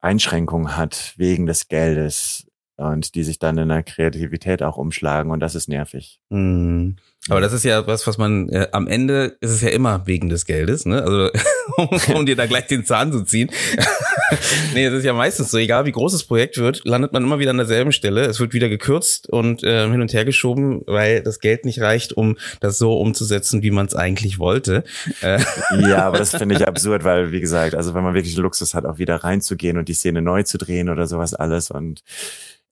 [0.00, 2.46] Einschränkung hat wegen des Geldes,
[2.80, 6.18] und die sich dann in der Kreativität auch umschlagen und das ist nervig.
[6.30, 6.96] Mhm.
[7.28, 10.30] Aber das ist ja was, was man äh, am Ende ist es ja immer wegen
[10.30, 11.02] des Geldes, ne?
[11.02, 11.30] Also
[11.76, 13.50] um, um dir da gleich den Zahn zu ziehen.
[14.74, 17.38] nee, es ist ja meistens so, egal wie groß das Projekt wird, landet man immer
[17.38, 18.22] wieder an derselben Stelle.
[18.22, 22.14] Es wird wieder gekürzt und äh, hin und her geschoben, weil das Geld nicht reicht,
[22.14, 24.82] um das so umzusetzen, wie man es eigentlich wollte.
[25.20, 25.40] Äh.
[25.78, 28.86] ja, aber das finde ich absurd, weil wie gesagt, also wenn man wirklich Luxus hat,
[28.86, 32.02] auch wieder reinzugehen und die Szene neu zu drehen oder sowas alles und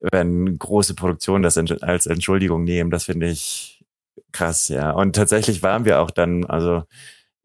[0.01, 3.85] wenn große Produktionen das als Entschuldigung nehmen, das finde ich
[4.33, 4.91] krass, ja.
[4.93, 6.85] Und tatsächlich waren wir auch dann, also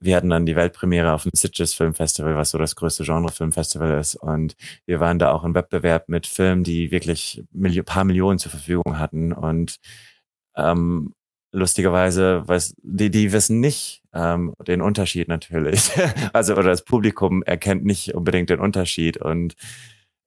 [0.03, 4.15] wir hatten dann die Weltpremiere auf dem Sitges Filmfestival, was so das größte Genrefilmfestival ist.
[4.15, 8.51] Und wir waren da auch im Wettbewerb mit Filmen, die wirklich Milli paar Millionen zur
[8.51, 9.31] Verfügung hatten.
[9.31, 9.77] Und
[10.57, 11.13] ähm,
[11.53, 15.91] lustigerweise, weiß, die, die wissen nicht ähm, den Unterschied natürlich.
[16.33, 19.17] also, oder das Publikum erkennt nicht unbedingt den Unterschied.
[19.17, 19.55] Und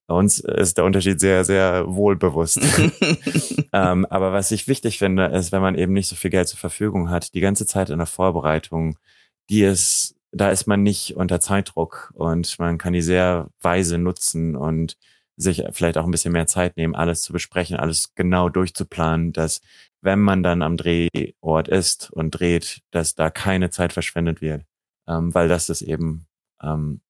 [0.07, 2.61] bei uns ist der Unterschied sehr, sehr wohlbewusst.
[3.73, 6.59] ähm, aber was ich wichtig finde, ist, wenn man eben nicht so viel Geld zur
[6.59, 8.99] Verfügung hat, die ganze Zeit in der Vorbereitung,
[9.51, 14.55] die ist da ist man nicht unter Zeitdruck und man kann die sehr weise nutzen
[14.55, 14.97] und
[15.37, 19.61] sich vielleicht auch ein bisschen mehr Zeit nehmen, alles zu besprechen, alles genau durchzuplanen, dass
[20.01, 24.65] wenn man dann am Drehort ist und dreht, dass da keine Zeit verschwendet wird,
[25.07, 26.27] ähm, weil das ist eben,
[26.63, 27.01] ähm,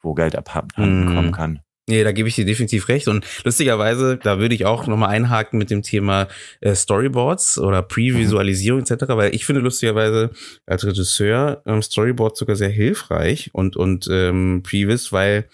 [0.00, 1.14] wo Geld abhanden mm.
[1.14, 1.60] kommen kann.
[1.90, 3.08] Nee, da gebe ich dir definitiv recht.
[3.08, 6.28] Und lustigerweise, da würde ich auch nochmal einhaken mit dem Thema
[6.60, 10.30] äh, Storyboards oder Pre-Visualisierung etc., weil ich finde lustigerweise
[10.66, 15.48] als Regisseur ähm, Storyboards sogar sehr hilfreich und, und ähm, Previs, weil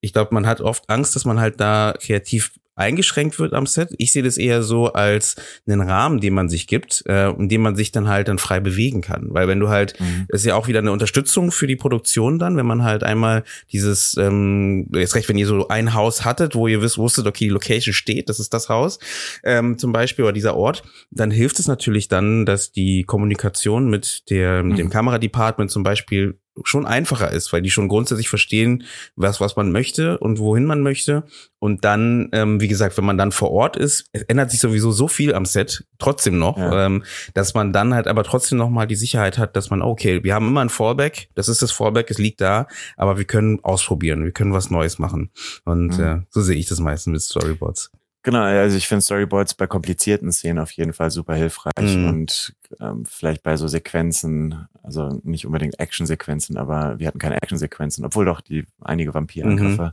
[0.00, 3.90] ich glaube, man hat oft Angst, dass man halt da kreativ eingeschränkt wird am Set.
[3.98, 7.60] Ich sehe das eher so als einen Rahmen, den man sich gibt, äh, in dem
[7.60, 9.26] man sich dann halt dann frei bewegen kann.
[9.30, 10.26] Weil wenn du halt, mhm.
[10.28, 14.16] ist ja auch wieder eine Unterstützung für die Produktion dann, wenn man halt einmal dieses,
[14.16, 17.50] ähm, jetzt recht, wenn ihr so ein Haus hattet, wo ihr wisst, wusstet, okay, die
[17.50, 19.00] Location steht, das ist das Haus,
[19.42, 24.30] ähm, zum Beispiel, oder dieser Ort, dann hilft es natürlich dann, dass die Kommunikation mit
[24.30, 24.76] der, mhm.
[24.76, 28.84] dem Kameradepartment zum Beispiel schon einfacher ist, weil die schon grundsätzlich verstehen,
[29.16, 31.24] was, was man möchte und wohin man möchte.
[31.58, 35.08] Und dann, ähm, wie gesagt, wenn man dann vor Ort ist, ändert sich sowieso so
[35.08, 36.86] viel am Set trotzdem noch, ja.
[36.86, 40.22] ähm, dass man dann halt aber trotzdem noch mal die Sicherheit hat, dass man, okay,
[40.22, 43.58] wir haben immer ein Fallback, das ist das Fallback, es liegt da, aber wir können
[43.64, 45.30] ausprobieren, wir können was Neues machen.
[45.64, 46.04] Und mhm.
[46.04, 47.90] äh, so sehe ich das meistens mit Storyboards.
[48.22, 52.08] Genau, also ich finde Storyboards bei komplizierten Szenen auf jeden Fall super hilfreich mhm.
[52.08, 58.04] und ähm, vielleicht bei so Sequenzen, also nicht unbedingt Actionsequenzen, aber wir hatten keine Actionsequenzen,
[58.04, 59.82] obwohl doch die einige Vampirangriffe.
[59.82, 59.90] Mhm.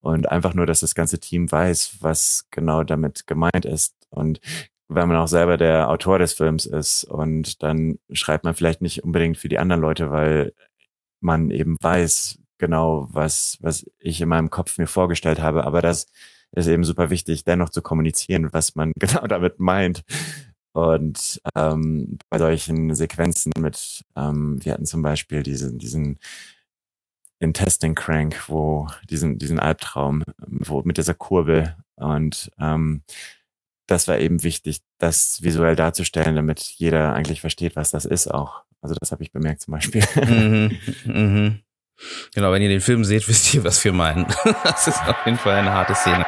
[0.00, 3.94] Und einfach nur, dass das ganze Team weiß, was genau damit gemeint ist.
[4.10, 4.38] Und
[4.88, 9.02] wenn man auch selber der Autor des Films ist und dann schreibt man vielleicht nicht
[9.02, 10.52] unbedingt für die anderen Leute, weil
[11.20, 16.06] man eben weiß genau, was, was ich in meinem Kopf mir vorgestellt habe, aber das
[16.56, 20.02] ist eben super wichtig, dennoch zu kommunizieren, was man genau damit meint.
[20.72, 26.18] Und ähm, bei solchen Sequenzen mit, ähm, wir hatten zum Beispiel diesen, diesen
[27.38, 33.02] Intesting Crank, wo diesen, diesen Albtraum, wo mit dieser Kurbel und ähm,
[33.86, 38.62] das war eben wichtig, das visuell darzustellen, damit jeder eigentlich versteht, was das ist auch.
[38.80, 40.02] Also das habe ich bemerkt zum Beispiel.
[40.26, 41.60] Mhm, mhm.
[42.34, 44.26] Genau, wenn ihr den Film seht, wisst ihr, was wir meinen.
[44.64, 46.24] Das ist auf jeden Fall eine harte Szene.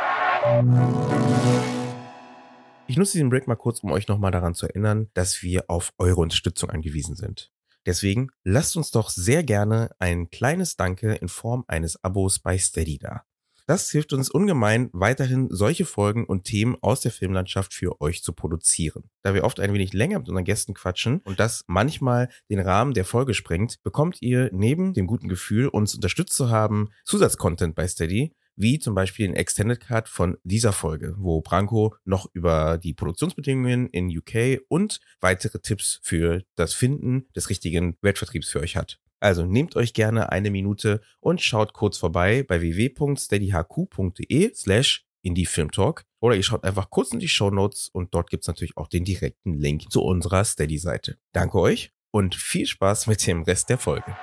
[2.89, 5.93] Ich nutze diesen Break mal kurz, um euch nochmal daran zu erinnern, dass wir auf
[5.99, 7.51] eure Unterstützung angewiesen sind.
[7.85, 12.99] Deswegen lasst uns doch sehr gerne ein kleines Danke in Form eines Abos bei Steady
[12.99, 13.25] da.
[13.67, 18.33] Das hilft uns ungemein, weiterhin solche Folgen und Themen aus der Filmlandschaft für euch zu
[18.33, 19.11] produzieren.
[19.23, 22.95] Da wir oft ein wenig länger mit unseren Gästen quatschen und das manchmal den Rahmen
[22.95, 27.89] der Folge sprengt, bekommt ihr neben dem guten Gefühl, uns unterstützt zu haben, Zusatzcontent bei
[27.89, 32.95] Steady, wie zum Beispiel den Extended Cut von dieser Folge, wo Branko noch über die
[32.95, 38.99] Produktionsbedingungen in UK und weitere Tipps für das Finden des richtigen Weltvertriebs für euch hat.
[39.21, 46.37] Also nehmt euch gerne eine Minute und schaut kurz vorbei bei www.steadyhq.de slash IndieFilmTalk oder
[46.37, 49.55] ihr schaut einfach kurz in die Show Notes und dort gibt's natürlich auch den direkten
[49.55, 51.19] Link zu unserer Steady-Seite.
[51.33, 54.17] Danke euch und viel Spaß mit dem Rest der Folge.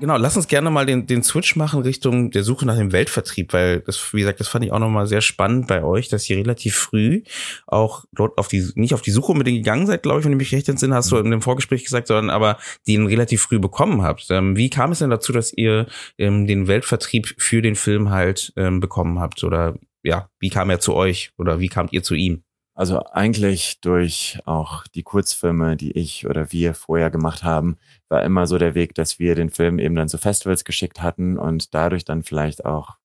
[0.00, 3.52] Genau, lass uns gerne mal den, den Switch machen Richtung der Suche nach dem Weltvertrieb,
[3.52, 6.38] weil das, wie gesagt, das fand ich auch nochmal sehr spannend bei euch, dass ihr
[6.38, 7.22] relativ früh
[7.66, 10.38] auch dort auf die, nicht auf die Suche unbedingt gegangen seid, glaube ich, wenn ich
[10.38, 12.56] mich recht entsinne, hast du in dem Vorgespräch gesagt, sondern aber
[12.88, 14.26] den relativ früh bekommen habt.
[14.30, 15.86] Ähm, wie kam es denn dazu, dass ihr
[16.16, 19.44] ähm, den Weltvertrieb für den Film halt ähm, bekommen habt?
[19.44, 22.42] Oder ja, wie kam er zu euch oder wie kamt ihr zu ihm?
[22.80, 27.76] Also eigentlich durch auch die Kurzfilme, die ich oder wir vorher gemacht haben,
[28.08, 31.36] war immer so der Weg, dass wir den Film eben dann zu Festivals geschickt hatten
[31.36, 32.96] und dadurch dann vielleicht auch,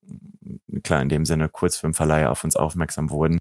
[0.83, 3.37] klar, in dem Sinne Kurzfilmverleiher auf uns aufmerksam wurden.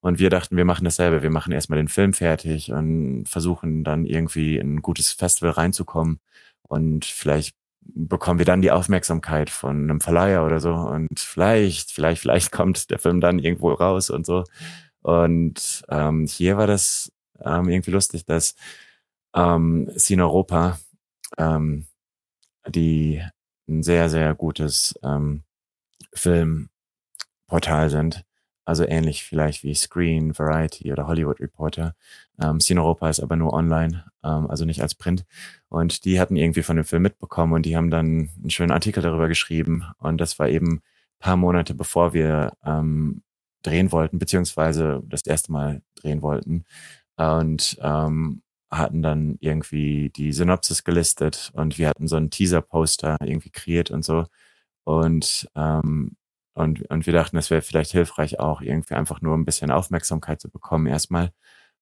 [0.00, 1.22] Und wir dachten, wir machen dasselbe.
[1.22, 6.18] Wir machen erstmal den Film fertig und versuchen dann irgendwie in ein gutes Festival reinzukommen.
[6.62, 10.72] Und vielleicht bekommen wir dann die Aufmerksamkeit von einem Verleiher oder so.
[10.72, 14.44] Und vielleicht, vielleicht, vielleicht kommt der Film dann irgendwo raus und so.
[15.04, 17.12] Und ähm, hier war das
[17.44, 18.54] ähm, irgendwie lustig, dass
[19.34, 20.78] ähm, Cine Europa,
[21.36, 21.86] ähm,
[22.66, 23.22] die
[23.68, 25.44] ein sehr, sehr gutes ähm,
[26.14, 28.24] Filmportal sind,
[28.64, 31.94] also ähnlich vielleicht wie Screen, Variety oder Hollywood Reporter.
[32.40, 35.26] Ähm, Cine Europa ist aber nur online, ähm, also nicht als Print.
[35.68, 39.02] Und die hatten irgendwie von dem Film mitbekommen und die haben dann einen schönen Artikel
[39.02, 39.84] darüber geschrieben.
[39.98, 40.80] Und das war eben
[41.18, 43.22] paar Monate bevor wir ähm,
[43.64, 46.64] drehen wollten, beziehungsweise das erste Mal drehen wollten.
[47.16, 48.42] Und ähm,
[48.78, 54.04] hatten dann irgendwie die Synopsis gelistet und wir hatten so einen Teaser-Poster irgendwie kreiert und
[54.04, 54.26] so.
[54.84, 56.16] Und, ähm,
[56.54, 60.40] und, und wir dachten, es wäre vielleicht hilfreich, auch irgendwie einfach nur ein bisschen Aufmerksamkeit
[60.40, 61.32] zu bekommen erstmal.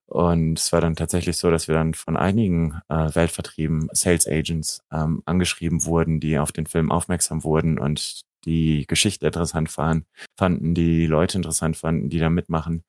[0.07, 4.83] Und es war dann tatsächlich so, dass wir dann von einigen äh, Weltvertrieben, Sales Agents,
[4.93, 10.75] ähm, angeschrieben wurden, die auf den Film aufmerksam wurden und die Geschichte interessant fanden, fanden,
[10.75, 12.85] die Leute interessant fanden, die da mitmachen.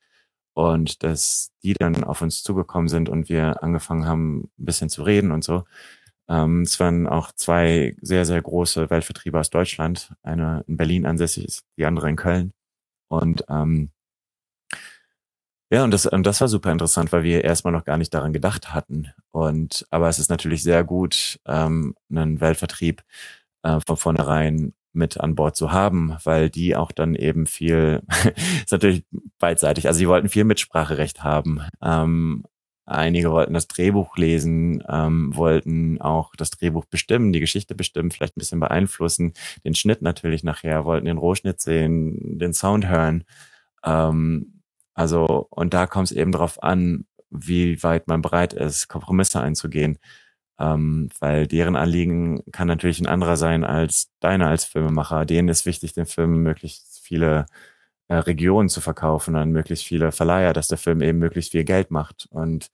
[0.56, 5.04] Und dass die dann auf uns zugekommen sind und wir angefangen haben, ein bisschen zu
[5.04, 5.63] reden und so.
[6.30, 10.13] Ähm, es waren auch zwei sehr, sehr große Weltvertriebe aus Deutschland.
[10.24, 12.54] Eine in Berlin ansässig ist, die andere in Köln.
[13.10, 13.92] Und ähm,
[15.72, 18.32] ja, und das, und das war super interessant, weil wir erstmal noch gar nicht daran
[18.32, 19.12] gedacht hatten.
[19.32, 23.04] Und aber es ist natürlich sehr gut, ähm, einen Weltvertrieb
[23.63, 28.01] äh, von vornherein mit an Bord zu haben, weil die auch dann eben viel,
[28.63, 29.06] ist natürlich
[29.39, 31.62] beidseitig, also sie wollten viel Mitspracherecht haben.
[31.82, 32.43] Ähm,
[32.86, 38.38] einige wollten das Drehbuch lesen, ähm, wollten auch das Drehbuch bestimmen, die Geschichte bestimmen, vielleicht
[38.38, 39.34] ein bisschen beeinflussen,
[39.65, 43.23] den Schnitt natürlich nachher, wollten den Rohschnitt sehen, den Sound hören.
[43.86, 44.62] Ähm,
[44.93, 49.97] also, und da kommt es eben darauf an, wie weit man bereit ist, Kompromisse einzugehen
[50.60, 55.26] ähm, weil deren Anliegen kann natürlich ein anderer sein als deiner als Filmemacher.
[55.26, 57.46] Denen ist wichtig, den Film möglichst viele
[58.08, 61.92] äh, Regionen zu verkaufen an möglichst viele Verleiher, dass der Film eben möglichst viel Geld
[61.92, 62.28] macht.
[62.32, 62.72] Und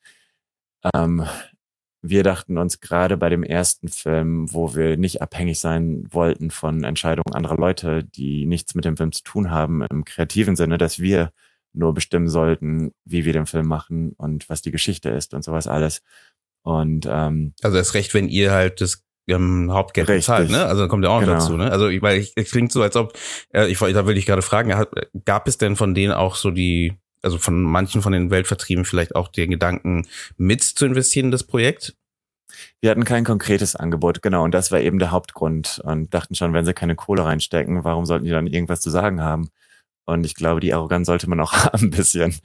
[0.94, 1.26] ähm,
[2.02, 6.84] wir dachten uns gerade bei dem ersten Film, wo wir nicht abhängig sein wollten von
[6.84, 11.00] Entscheidungen anderer Leute, die nichts mit dem Film zu tun haben, im kreativen Sinne, dass
[11.00, 11.32] wir
[11.74, 15.68] nur bestimmen sollten, wie wir den Film machen und was die Geschichte ist und sowas
[15.68, 16.02] alles.
[16.63, 20.26] Und ähm, also das Recht, wenn ihr halt das ähm, Hauptgeld richtig.
[20.26, 20.65] bezahlt, ne?
[20.65, 21.39] Also kommt ja auch noch genau.
[21.39, 21.72] dazu, ne?
[21.72, 23.13] Also weil ich, es klingt so, als ob
[23.54, 24.74] äh, ich da will ich gerade fragen,
[25.26, 29.15] gab es denn von denen auch so die also von manchen von den Weltvertrieben vielleicht
[29.15, 31.95] auch den Gedanken mit zu investieren in das Projekt?
[32.82, 36.54] Wir hatten kein konkretes Angebot, genau, und das war eben der Hauptgrund und dachten schon,
[36.54, 39.50] wenn sie keine Kohle reinstecken, warum sollten die dann irgendwas zu sagen haben?
[40.06, 42.36] Und ich glaube, die Arroganz sollte man auch haben ein bisschen.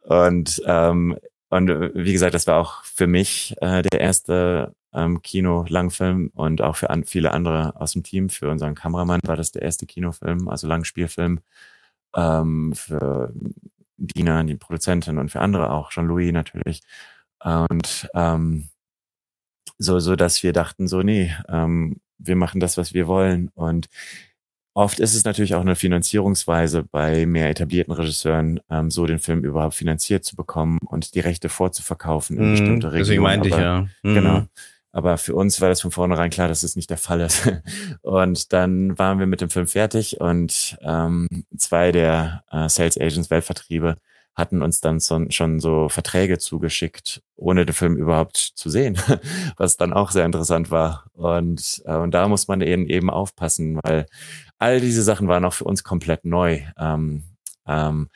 [0.00, 1.16] Und ähm,
[1.50, 6.62] und äh, wie gesagt, das war auch für mich äh, der erste ähm, Kino-Langfilm und
[6.62, 8.30] auch für an, viele andere aus dem Team.
[8.30, 11.40] Für unseren Kameramann war das der erste Kinofilm, also Langspielfilm.
[12.16, 13.32] Ähm, für
[13.96, 16.82] Dina, die Produzentin und für andere auch, Jean-Louis natürlich.
[17.40, 18.68] Und ähm,
[19.78, 23.50] so, so, dass wir dachten, so, nee, ähm, wir machen das, was wir wollen.
[23.54, 23.88] Und
[24.76, 29.44] Oft ist es natürlich auch eine Finanzierungsweise bei mehr etablierten Regisseuren, ähm, so den Film
[29.44, 32.98] überhaupt finanziert zu bekommen und die Rechte vorzuverkaufen in mm, bestimmte Regionen.
[33.04, 33.86] Deswegen meinte ich ja.
[34.02, 34.14] Mm.
[34.14, 34.42] Genau.
[34.90, 37.52] Aber für uns war das von vornherein klar, dass das nicht der Fall ist.
[38.02, 43.28] Und dann waren wir mit dem Film fertig und ähm, zwei der äh, Sales Agents
[43.28, 43.96] Weltvertriebe
[44.34, 48.98] hatten uns dann so, schon so Verträge zugeschickt, ohne den Film überhaupt zu sehen,
[49.56, 51.06] was dann auch sehr interessant war.
[51.12, 54.06] Und, äh, und da muss man eben eben aufpassen, weil
[54.58, 56.62] all diese Sachen waren auch für uns komplett neu.
[56.78, 57.24] Ähm,
[57.66, 58.08] ähm,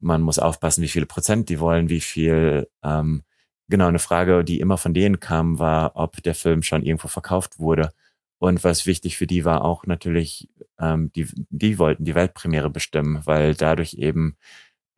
[0.00, 2.68] man muss aufpassen, wie viele Prozent die wollen, wie viel.
[2.82, 3.22] Ähm,
[3.68, 7.58] genau, eine Frage, die immer von denen kam, war, ob der Film schon irgendwo verkauft
[7.58, 7.92] wurde.
[8.38, 13.22] Und was wichtig für die war auch natürlich, ähm, die, die wollten die Weltpremiere bestimmen,
[13.24, 14.36] weil dadurch eben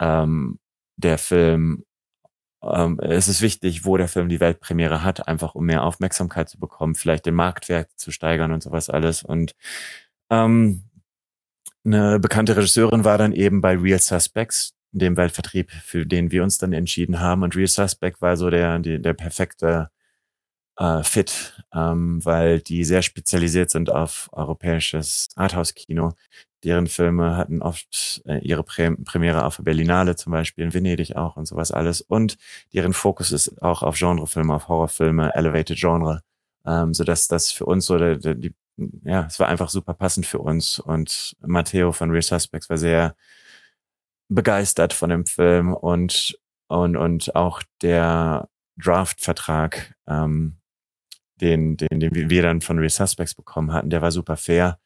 [0.01, 0.59] ähm,
[0.97, 1.85] der Film,
[2.63, 6.59] ähm, es ist wichtig, wo der Film die Weltpremiere hat, einfach um mehr Aufmerksamkeit zu
[6.59, 9.23] bekommen, vielleicht den Marktwert zu steigern und sowas alles.
[9.23, 9.55] Und
[10.31, 10.85] ähm,
[11.85, 16.59] eine bekannte Regisseurin war dann eben bei Real Suspects, dem Weltvertrieb, für den wir uns
[16.59, 17.43] dann entschieden haben.
[17.43, 19.91] Und Real Suspect war so der, der, der perfekte
[20.77, 26.15] äh, Fit, ähm, weil die sehr spezialisiert sind auf europäisches Arthouse-Kino.
[26.65, 31.37] Deren Filme hatten oft äh, ihre Premiere auf der Berlinale zum Beispiel, in Venedig auch
[31.37, 32.01] und sowas alles.
[32.01, 32.39] Und
[32.73, 36.23] deren Fokus ist auch auf Genrefilme, auf Horrorfilme, Elevated Genre,
[36.67, 38.55] ähm, so dass das für uns so der, der, die
[39.05, 40.79] ja, es war einfach super passend für uns.
[40.81, 43.15] Und Matteo von Real Suspects war sehr
[44.29, 50.57] begeistert von dem Film und, und, und auch der Draft-Vertrag, ähm,
[51.41, 54.79] den, den, den wir dann von Real Suspects bekommen hatten, der war super fair.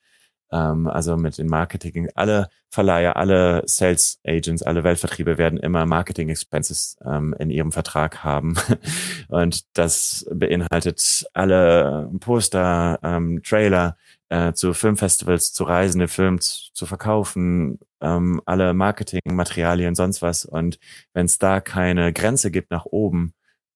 [0.50, 6.28] Ähm, also mit den Marketing, alle Verleiher, alle Sales Agents, alle Weltvertriebe werden immer Marketing
[6.28, 8.54] Expenses ähm, in ihrem Vertrag haben.
[9.28, 13.96] Und das beinhaltet alle Poster, ähm, Trailer,
[14.28, 20.44] äh, zu Filmfestivals zu reisen, den Film zu, zu verkaufen, ähm, alle Marketingmaterialien, sonst was.
[20.44, 20.78] Und
[21.14, 23.32] wenn es da keine Grenze gibt nach oben,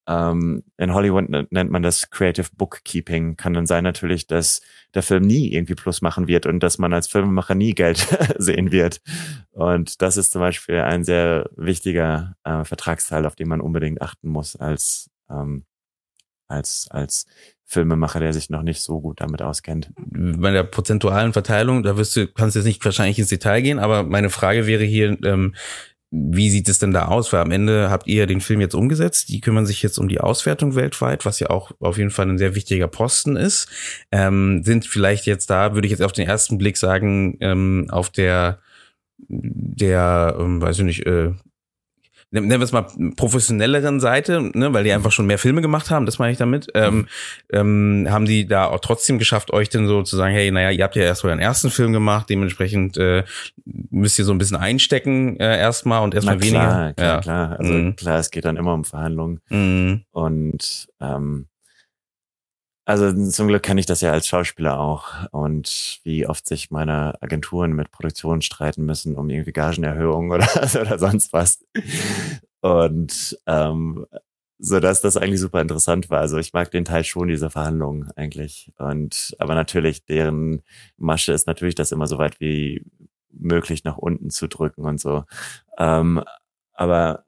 [0.07, 3.37] ähm, in Hollywood nennt man das Creative Bookkeeping.
[3.37, 4.61] Kann dann sein natürlich, dass
[4.93, 8.71] der Film nie irgendwie Plus machen wird und dass man als Filmemacher nie Geld sehen
[8.71, 9.01] wird.
[9.51, 14.27] Und das ist zum Beispiel ein sehr wichtiger äh, Vertragsteil, auf den man unbedingt achten
[14.27, 15.65] muss als, ähm,
[16.47, 17.25] als, als
[17.65, 19.91] Filmemacher, der sich noch nicht so gut damit auskennt.
[19.95, 24.03] Bei der prozentualen Verteilung, da wirst du, kannst jetzt nicht wahrscheinlich ins Detail gehen, aber
[24.03, 25.55] meine Frage wäre hier, ähm,
[26.15, 27.33] wie sieht es denn da aus?
[27.33, 29.29] Weil am Ende habt ihr den Film jetzt umgesetzt.
[29.29, 32.37] Die kümmern sich jetzt um die Auswertung weltweit, was ja auch auf jeden Fall ein
[32.37, 33.67] sehr wichtiger Posten ist.
[34.11, 38.11] Ähm, sind vielleicht jetzt da, würde ich jetzt auf den ersten Blick sagen, ähm, auf
[38.11, 38.59] der,
[39.27, 41.31] der, ähm, weiß ich nicht, äh,
[42.41, 46.05] nennen wir es mal professionelleren Seite, ne, weil die einfach schon mehr Filme gemacht haben,
[46.05, 47.07] das meine ich damit, ähm,
[47.51, 50.83] ähm, haben die da auch trotzdem geschafft, euch denn so zu sagen, hey, naja, ihr
[50.83, 53.23] habt ja erst euren ersten Film gemacht, dementsprechend äh,
[53.65, 56.59] müsst ihr so ein bisschen einstecken äh, erstmal und erstmal weniger.
[56.59, 57.21] Klar, klar, ja.
[57.21, 57.59] klar.
[57.59, 57.95] Also mhm.
[57.95, 59.39] klar, es geht dann immer um Verhandlungen.
[59.49, 60.01] Mhm.
[60.11, 61.47] Und ähm,
[62.85, 67.21] also zum Glück kenne ich das ja als Schauspieler auch und wie oft sich meine
[67.21, 70.47] Agenturen mit Produktionen streiten müssen um irgendwie Gagenerhöhungen oder,
[70.81, 71.63] oder sonst was.
[72.61, 74.05] Und ähm,
[74.59, 76.19] so dass das eigentlich super interessant war.
[76.19, 78.71] Also ich mag den Teil schon, diese Verhandlungen eigentlich.
[78.77, 80.61] Und aber natürlich, deren
[80.97, 82.85] Masche ist natürlich, das immer so weit wie
[83.29, 85.25] möglich nach unten zu drücken und so.
[85.77, 86.23] Ähm,
[86.73, 87.25] aber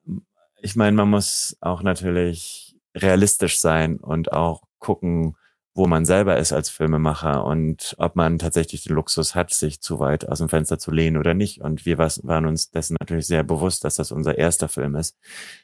[0.61, 5.35] ich meine, man muss auch natürlich realistisch sein und auch gucken,
[5.75, 9.99] wo man selber ist als Filmemacher und ob man tatsächlich den Luxus hat, sich zu
[9.99, 11.59] weit aus dem Fenster zu lehnen oder nicht.
[11.61, 15.17] Und wir waren uns dessen natürlich sehr bewusst, dass das unser erster Film ist,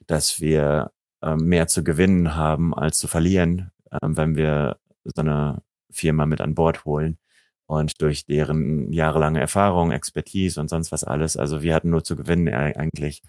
[0.08, 0.92] dass wir
[1.22, 6.42] äh, mehr zu gewinnen haben als zu verlieren, äh, wenn wir so eine Firma mit
[6.42, 7.18] an Bord holen.
[7.66, 11.38] Und durch deren jahrelange Erfahrung, Expertise und sonst was alles.
[11.38, 13.22] Also wir hatten nur zu gewinnen eigentlich.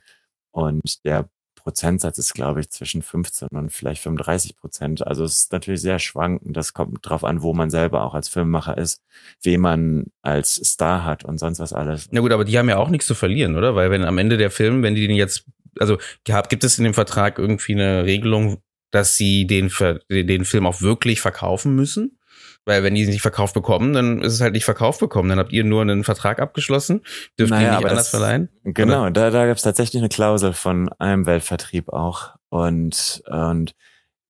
[0.50, 5.06] Und der Prozentsatz ist, glaube ich, zwischen 15 und vielleicht 35 Prozent.
[5.06, 6.56] Also es ist natürlich sehr schwankend.
[6.56, 9.02] Das kommt drauf an, wo man selber auch als Filmemacher ist,
[9.42, 12.08] wen man als Star hat und sonst was alles.
[12.10, 13.74] Na gut, aber die haben ja auch nichts zu verlieren, oder?
[13.74, 15.46] Weil wenn am Ende der Film, wenn die den jetzt,
[15.78, 19.70] also gibt es in dem Vertrag irgendwie eine Regelung, dass sie den,
[20.10, 22.18] den Film auch wirklich verkaufen müssen?
[22.64, 25.28] Weil wenn die nicht verkauft bekommen, dann ist es halt nicht verkauft bekommen.
[25.28, 27.02] Dann habt ihr nur einen Vertrag abgeschlossen,
[27.38, 28.48] dürft naja, ihr nicht anders das, verleihen.
[28.62, 32.36] Genau, da, da gab es tatsächlich eine Klausel von einem Weltvertrieb auch.
[32.50, 33.74] Und, und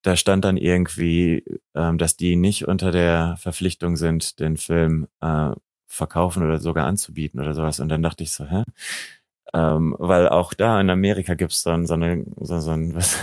[0.03, 5.51] da stand dann irgendwie, ähm, dass die nicht unter der Verpflichtung sind, den Film äh,
[5.87, 7.81] verkaufen oder sogar anzubieten oder sowas.
[7.81, 8.65] Und dann dachte ich so, hä?
[9.55, 13.19] Ähm, weil auch da in Amerika gibt es dann so, eine, so, so ein, was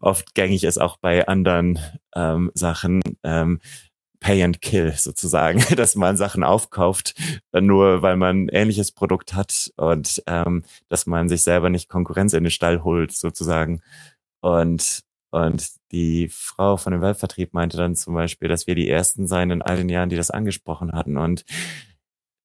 [0.00, 1.78] oft gängig ist, auch bei anderen
[2.16, 3.60] ähm, Sachen, ähm,
[4.24, 7.14] Pay and Kill sozusagen, dass man Sachen aufkauft,
[7.52, 12.32] äh, nur weil man ähnliches Produkt hat und ähm, dass man sich selber nicht Konkurrenz
[12.32, 13.82] in den Stall holt sozusagen.
[14.40, 19.26] Und und die Frau von dem Weltvertrieb meinte dann zum Beispiel, dass wir die ersten
[19.26, 21.18] seien in all den Jahren, die das angesprochen hatten.
[21.18, 21.44] Und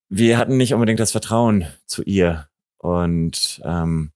[0.09, 2.49] wir hatten nicht unbedingt das Vertrauen zu ihr.
[2.80, 4.11] Und, ähm,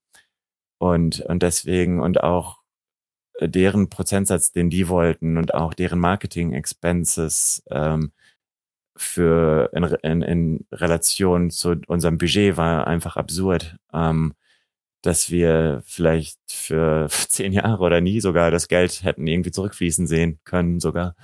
[0.80, 2.62] und, und deswegen und auch
[3.42, 8.12] deren Prozentsatz, den die wollten und auch deren Marketing-Expenses ähm,
[8.96, 14.34] für in, in, in Relation zu unserem Budget war einfach absurd, ähm,
[15.02, 20.40] dass wir vielleicht für zehn Jahre oder nie sogar das Geld hätten irgendwie zurückfließen sehen
[20.46, 21.16] können sogar,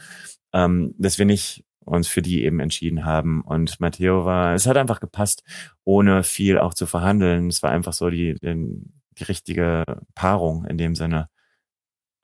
[0.54, 3.42] ähm, dass wir nicht uns für die eben entschieden haben.
[3.42, 5.44] Und Matteo war, es hat einfach gepasst,
[5.84, 7.48] ohne viel auch zu verhandeln.
[7.48, 8.84] Es war einfach so die, die,
[9.18, 9.84] die richtige
[10.16, 11.30] Paarung in dem Sinne.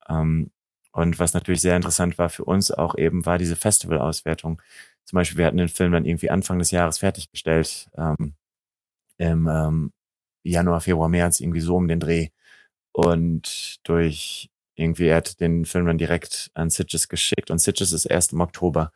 [0.09, 0.51] Ähm,
[0.91, 4.61] und was natürlich sehr interessant war für uns auch eben, war diese Festival-Auswertung.
[5.05, 8.35] Zum Beispiel, wir hatten den Film dann irgendwie Anfang des Jahres fertiggestellt, ähm,
[9.17, 9.93] im ähm,
[10.43, 12.29] Januar, Februar, März, irgendwie so um den Dreh.
[12.93, 18.05] Und durch irgendwie, er hat den Film dann direkt an Sitges geschickt und Sitges ist
[18.05, 18.91] erst im Oktober.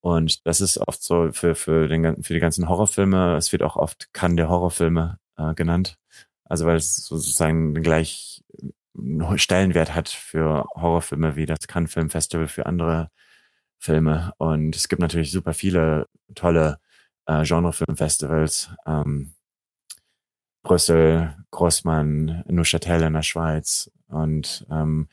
[0.00, 3.76] Und das ist oft so für, für, den, für die ganzen Horrorfilme, es wird auch
[3.76, 5.98] oft Cannes der Horrorfilme äh, genannt.
[6.44, 8.42] Also weil es sozusagen gleich
[9.36, 13.10] Stellenwert hat für Horrorfilme wie das Cannes Film Festival für andere
[13.78, 14.32] Filme.
[14.38, 16.78] Und es gibt natürlich super viele tolle
[17.26, 18.70] äh, Genrefilmfestivals.
[18.86, 19.34] Ähm,
[20.62, 23.90] Brüssel, Grossmann, Neuchâtel in der Schweiz.
[24.08, 25.08] Und ähm,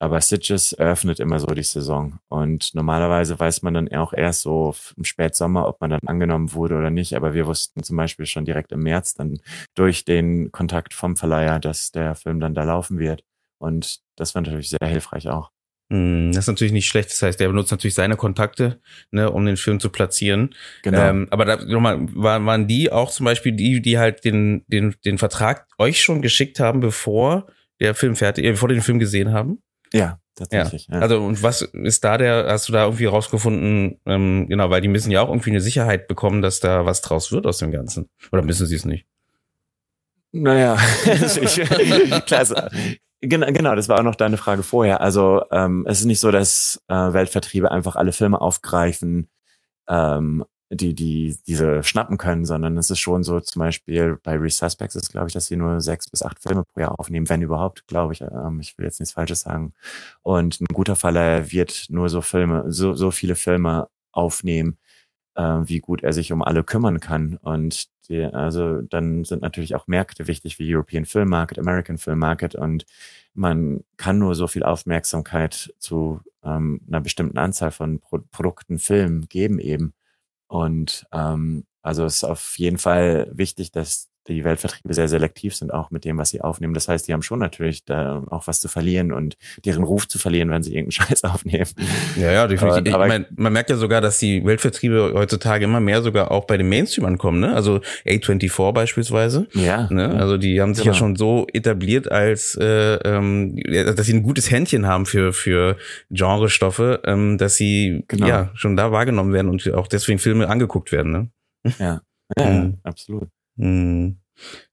[0.00, 2.18] aber Stitches eröffnet immer so die Saison.
[2.28, 6.76] Und normalerweise weiß man dann auch erst so im Spätsommer, ob man dann angenommen wurde
[6.76, 7.14] oder nicht.
[7.14, 9.40] Aber wir wussten zum Beispiel schon direkt im März dann
[9.74, 13.24] durch den Kontakt vom Verleiher, dass der Film dann da laufen wird.
[13.58, 15.50] Und das war natürlich sehr hilfreich auch.
[15.92, 17.10] Hm, das ist natürlich nicht schlecht.
[17.10, 18.80] Das heißt, der benutzt natürlich seine Kontakte,
[19.10, 20.54] ne, um den Film zu platzieren.
[20.82, 20.98] Genau.
[20.98, 24.94] Ähm, aber da, nochmal, waren, waren die auch zum Beispiel die, die halt den, den,
[25.04, 27.48] den Vertrag euch schon geschickt haben, bevor
[27.80, 29.60] der Film fertig, äh, bevor die den Film gesehen haben?
[29.92, 30.86] Ja, tatsächlich.
[30.88, 30.96] Ja.
[30.96, 31.00] ja.
[31.00, 34.88] Also und was ist da der, hast du da irgendwie rausgefunden, ähm, genau, weil die
[34.88, 38.08] müssen ja auch irgendwie eine Sicherheit bekommen, dass da was draus wird aus dem Ganzen.
[38.32, 39.06] Oder müssen sie es nicht?
[40.32, 40.76] Naja,
[42.26, 42.70] klar,
[43.20, 45.00] genau, genau, das war auch noch deine Frage vorher.
[45.00, 49.28] Also ähm, es ist nicht so, dass äh, Weltvertriebe einfach alle Filme aufgreifen
[49.88, 54.94] ähm, die, die diese schnappen können, sondern es ist schon so, zum Beispiel bei Resuspects
[54.94, 57.86] ist, glaube ich, dass sie nur sechs bis acht Filme pro Jahr aufnehmen, wenn überhaupt,
[57.88, 58.20] glaube ich.
[58.20, 59.72] Ähm, ich will jetzt nichts Falsches sagen.
[60.22, 64.78] Und ein guter Faller wird nur so Filme, so, so viele Filme aufnehmen,
[65.34, 67.36] äh, wie gut er sich um alle kümmern kann.
[67.42, 72.18] Und die, also dann sind natürlich auch Märkte wichtig wie European Film Market, American Film
[72.20, 72.86] Market und
[73.34, 79.28] man kann nur so viel Aufmerksamkeit zu ähm, einer bestimmten Anzahl von Pro Produkten, Filmen
[79.28, 79.94] geben eben.
[80.50, 85.72] Und ähm, also es ist auf jeden Fall wichtig, dass die Weltvertriebe sehr selektiv sind,
[85.72, 86.74] auch mit dem, was sie aufnehmen.
[86.74, 90.18] Das heißt, die haben schon natürlich da auch was zu verlieren und deren Ruf zu
[90.18, 91.68] verlieren, wenn sie irgendeinen Scheiß aufnehmen.
[92.16, 92.94] Ja, ja, definitiv.
[92.94, 96.56] Aber, man, man merkt ja sogar, dass die Weltvertriebe heutzutage immer mehr sogar auch bei
[96.56, 97.54] dem Mainstream ankommen, ne?
[97.54, 99.48] Also A24 beispielsweise.
[99.54, 99.88] Ja.
[99.90, 100.14] Ne?
[100.14, 100.94] Also die haben sich genau.
[100.94, 105.76] ja schon so etabliert, als äh, ähm, dass sie ein gutes Händchen haben für, für
[106.10, 108.26] Genrestoffe, ähm, dass sie genau.
[108.26, 111.28] ja schon da wahrgenommen werden und auch deswegen Filme angeguckt werden, ne?
[111.78, 112.00] Ja,
[112.38, 112.78] ja, mhm.
[112.82, 113.28] absolut.
[113.60, 114.16] Hm.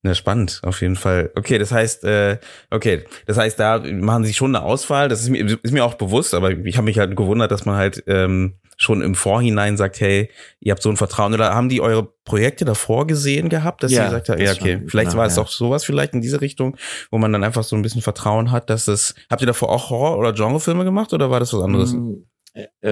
[0.02, 1.32] Na, spannend, auf jeden Fall.
[1.36, 2.38] Okay, das heißt, äh,
[2.70, 5.10] okay, das heißt, da machen sie schon eine Auswahl.
[5.10, 7.76] Das ist mir, ist mir auch bewusst, aber ich habe mich halt gewundert, dass man
[7.76, 10.30] halt ähm, schon im Vorhinein sagt, hey,
[10.60, 11.34] ihr habt so ein Vertrauen.
[11.34, 14.78] Oder haben die eure Projekte davor gesehen gehabt, dass ja, sie gesagt haben, ja, okay,
[14.78, 15.42] schon, vielleicht genau, war es ja.
[15.42, 16.78] auch sowas vielleicht in diese Richtung,
[17.12, 19.16] wo man dann einfach so ein bisschen Vertrauen hat, dass es.
[19.30, 21.94] Habt ihr davor auch Horror- oder Genrefilme gemacht oder war das was anderes?
[21.94, 22.24] Mm.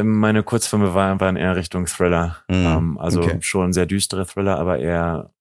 [0.03, 2.37] Meine Kurzfilme waren, waren eher Richtung Thriller.
[2.49, 3.37] Ähm, also okay.
[3.39, 5.31] schon sehr düstere Thriller, aber eher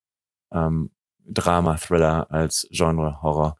[0.54, 0.90] ähm,
[1.26, 3.56] Drama-Thriller als Genre-Horror.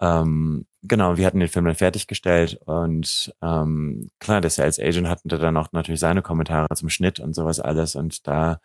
[0.00, 5.28] Ähm, genau, wir hatten den Film dann fertiggestellt und ähm, klar, der Sales Agent hatte
[5.28, 8.60] dann auch natürlich seine Kommentare zum Schnitt und sowas alles und da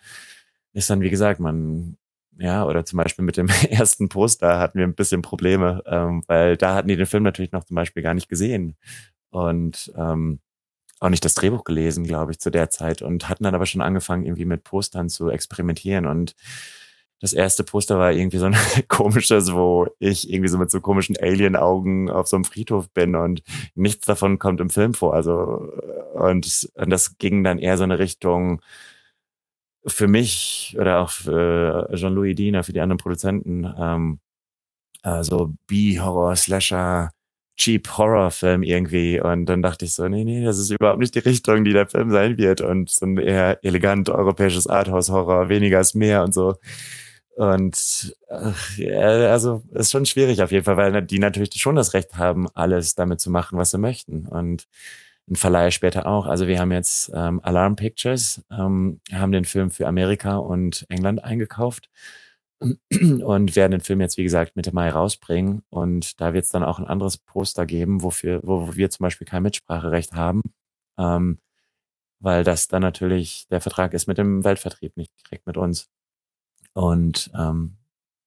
[0.74, 1.98] ist dann, wie gesagt, man,
[2.38, 6.58] ja, oder zum Beispiel mit dem ersten Poster hatten wir ein bisschen Probleme, ähm, weil
[6.58, 8.76] da hatten die den Film natürlich noch zum Beispiel gar nicht gesehen
[9.30, 10.40] und ähm,
[11.00, 13.82] auch nicht das Drehbuch gelesen, glaube ich, zu der Zeit und hatten dann aber schon
[13.82, 16.36] angefangen, irgendwie mit Postern zu experimentieren und
[17.20, 18.56] das erste Poster war irgendwie so ein
[18.88, 23.44] komisches, wo ich irgendwie so mit so komischen Alien-Augen auf so einem Friedhof bin und
[23.76, 25.14] nichts davon kommt im Film vor.
[25.14, 25.34] Also,
[26.14, 28.62] und, und das ging dann eher so eine Richtung
[29.86, 34.20] für mich oder auch für Jean-Louis Diener, für die anderen Produzenten, ähm,
[35.02, 37.12] also B-Horror, Slasher,
[37.58, 39.20] Cheap Horror-Film irgendwie.
[39.20, 41.88] Und dann dachte ich so, nee, nee, das ist überhaupt nicht die Richtung, die der
[41.88, 42.62] Film sein wird.
[42.62, 46.56] Und so ein eher elegant europäisches Arthouse-Horror, weniger ist mehr und so.
[47.40, 48.92] Und äh,
[49.28, 52.96] also ist schon schwierig auf jeden Fall, weil die natürlich schon das Recht haben, alles
[52.96, 54.28] damit zu machen, was sie möchten.
[54.28, 54.68] Und
[55.30, 56.26] ein Verleih später auch.
[56.26, 61.24] Also wir haben jetzt ähm, Alarm Pictures, ähm, haben den Film für Amerika und England
[61.24, 61.90] eingekauft
[62.60, 65.64] und werden den Film jetzt, wie gesagt, Mitte Mai rausbringen.
[65.70, 69.28] Und da wird es dann auch ein anderes Poster geben, wofür, wo wir zum Beispiel
[69.28, 70.42] kein Mitspracherecht haben,
[70.98, 71.40] ähm,
[72.20, 75.90] weil das dann natürlich der Vertrag ist mit dem Weltvertrieb, nicht direkt mit uns.
[76.74, 77.79] Und ähm,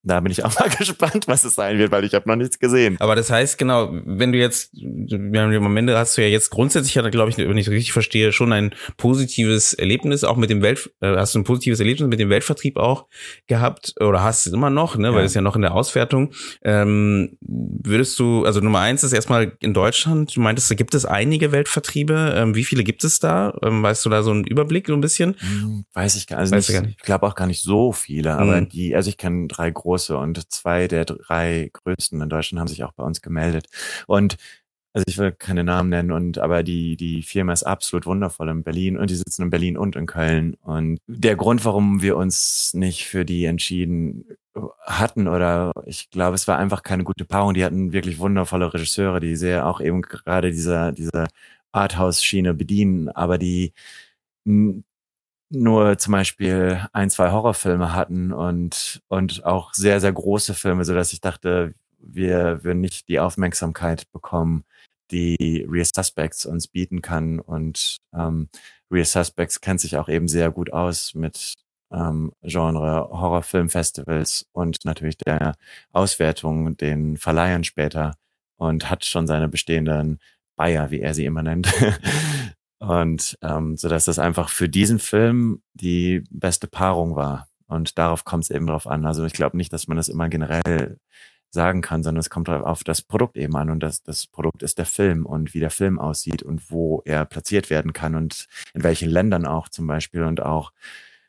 [0.05, 2.59] da bin ich auch mal gespannt, was es sein wird, weil ich habe noch nichts
[2.59, 2.97] gesehen.
[3.01, 7.31] Aber das heißt genau, wenn du jetzt, am Ende hast du ja jetzt grundsätzlich, glaube
[7.31, 11.35] ich, wenn ich richtig verstehe, schon ein positives Erlebnis, auch mit dem Welt, äh, hast
[11.35, 13.07] du ein positives Erlebnis mit dem Weltvertrieb auch
[13.47, 15.15] gehabt oder hast es immer noch, ne, ja.
[15.15, 16.33] weil es ja noch in der Auswertung.
[16.63, 21.05] Ähm, würdest du, also Nummer eins ist erstmal in Deutschland, du meintest, da gibt es
[21.05, 22.35] einige Weltvertriebe.
[22.37, 23.57] Ähm, wie viele gibt es da?
[23.63, 25.37] Ähm, weißt du da so einen Überblick so ein bisschen?
[25.39, 26.97] Hm, weiß ich gar, also nicht, gar nicht.
[26.99, 28.69] Ich glaube auch gar nicht so viele, aber hm.
[28.69, 32.69] die, also ich kenne drei große große und zwei der drei größten in Deutschland haben
[32.69, 33.67] sich auch bei uns gemeldet.
[34.07, 34.37] Und
[34.95, 38.63] also ich will keine Namen nennen und aber die die Firma ist absolut wundervoll in
[38.63, 42.75] Berlin und die sitzen in Berlin und in Köln und der Grund, warum wir uns
[42.75, 44.27] nicht für die entschieden
[44.85, 47.55] hatten oder ich glaube, es war einfach keine gute Paarung.
[47.55, 51.27] Die hatten wirklich wundervolle Regisseure, die sehr auch eben gerade dieser diese
[51.73, 53.73] Arthouse-Schiene bedienen, aber die
[55.53, 60.95] nur zum Beispiel ein, zwei Horrorfilme hatten und, und auch sehr, sehr große Filme, so
[60.95, 64.65] dass ich dachte, wir würden nicht die Aufmerksamkeit bekommen,
[65.11, 67.39] die Real Suspects uns bieten kann.
[67.39, 68.49] Und ähm,
[68.91, 71.55] Real Suspects kennt sich auch eben sehr gut aus mit
[71.93, 75.55] ähm, Genre Horrorfilmfestivals und natürlich der
[75.93, 78.17] Auswertung, den Verleihern später
[78.57, 80.19] und hat schon seine bestehenden
[80.57, 81.73] Bayer, wie er sie immer nennt,
[82.83, 87.47] Und ähm, so dass das einfach für diesen Film die beste Paarung war.
[87.69, 89.07] Und darauf kommt es eben drauf an.
[89.07, 90.99] Also ich glaube nicht, dass man das immer generell
[91.51, 93.71] sagen kann, sondern es kommt auf das Produkt eben an.
[93.71, 97.25] Und das, das Produkt ist der Film und wie der Film aussieht und wo er
[97.25, 100.73] platziert werden kann und in welchen Ländern auch zum Beispiel und auch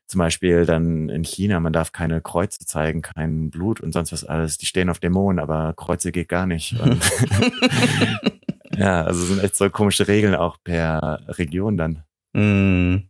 [0.07, 4.23] zum Beispiel dann in China, man darf keine Kreuze zeigen, kein Blut und sonst was
[4.23, 4.57] alles.
[4.57, 6.75] Die stehen auf Dämonen, aber Kreuze geht gar nicht.
[8.77, 12.03] Ja, also sind echt so komische Regeln auch per Region dann.
[12.33, 13.07] Mm.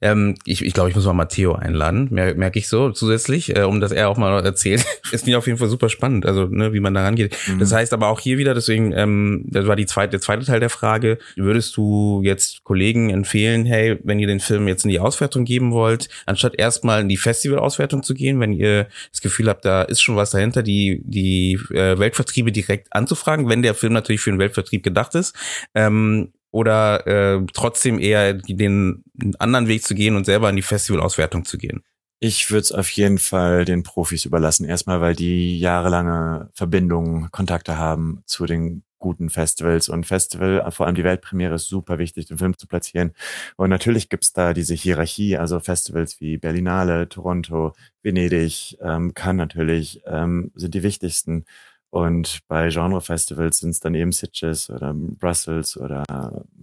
[0.00, 3.62] Ähm, ich ich glaube, ich muss mal Matteo einladen, mer merke ich so zusätzlich, äh,
[3.62, 4.84] um dass er auch mal erzählt.
[5.12, 7.36] ist mir auf jeden Fall super spannend, also ne, wie man da rangeht.
[7.46, 7.58] Mhm.
[7.58, 10.60] Das heißt aber auch hier wieder, deswegen, ähm, das war die zweite, der zweite Teil
[10.60, 15.00] der Frage, würdest du jetzt Kollegen empfehlen, hey, wenn ihr den Film jetzt in die
[15.00, 19.64] Auswertung geben wollt, anstatt erstmal in die Festival-Auswertung zu gehen, wenn ihr das Gefühl habt,
[19.64, 24.20] da ist schon was dahinter, die, die äh, Weltvertriebe direkt anzufragen, wenn der Film natürlich
[24.20, 25.34] für den Weltvertrieb gedacht ist,
[25.74, 29.02] ähm, oder äh, trotzdem eher den
[29.40, 31.82] anderen Weg zu gehen und selber in die Festivalauswertung zu gehen?
[32.20, 34.64] Ich würde es auf jeden Fall den Profis überlassen.
[34.64, 39.88] Erstmal, weil die jahrelange Verbindungen, Kontakte haben zu den guten Festivals.
[39.88, 43.12] Und Festival, vor allem die Weltpremiere, ist super wichtig, den Film zu platzieren.
[43.56, 50.00] Und natürlich gibt's da diese Hierarchie, also Festivals wie Berlinale, Toronto, Venedig, ähm, Cannes natürlich,
[50.06, 51.44] ähm, sind die wichtigsten.
[51.92, 56.04] Und bei Genre-Festivals sind es dann eben Sitges oder Brussels oder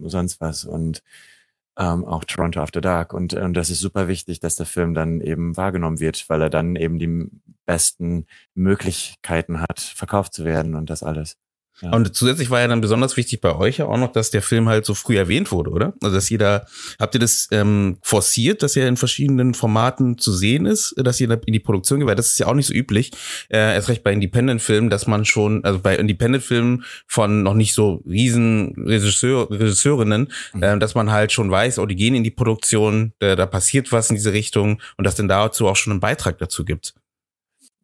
[0.00, 1.04] sonst was und
[1.78, 3.14] ähm, auch Toronto After Dark.
[3.14, 6.50] Und, und das ist super wichtig, dass der Film dann eben wahrgenommen wird, weil er
[6.50, 7.30] dann eben die
[7.64, 11.36] besten Möglichkeiten hat, verkauft zu werden und das alles.
[11.82, 11.92] Ja.
[11.92, 14.68] Und zusätzlich war ja dann besonders wichtig bei euch ja auch noch, dass der Film
[14.68, 15.94] halt so früh erwähnt wurde, oder?
[16.02, 16.66] Also dass jeder,
[16.98, 21.30] habt ihr das ähm, forciert, dass er in verschiedenen Formaten zu sehen ist, dass ihr
[21.30, 22.08] in die Produktion geht?
[22.08, 23.12] Weil das ist ja auch nicht so üblich,
[23.48, 28.02] äh, erst recht bei Independent-Filmen, dass man schon, also bei Independent-Filmen von noch nicht so
[28.06, 30.62] riesen Regisseur, Regisseurinnen, mhm.
[30.62, 33.90] äh, dass man halt schon weiß, oh, die gehen in die Produktion, äh, da passiert
[33.92, 36.94] was in diese Richtung und dass denn dazu auch schon einen Beitrag dazu gibt.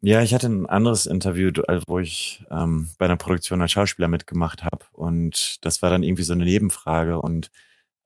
[0.01, 4.07] Ja, ich hatte ein anderes Interview, also wo ich ähm, bei einer Produktion als Schauspieler
[4.07, 7.49] mitgemacht habe und das war dann irgendwie so eine Nebenfrage und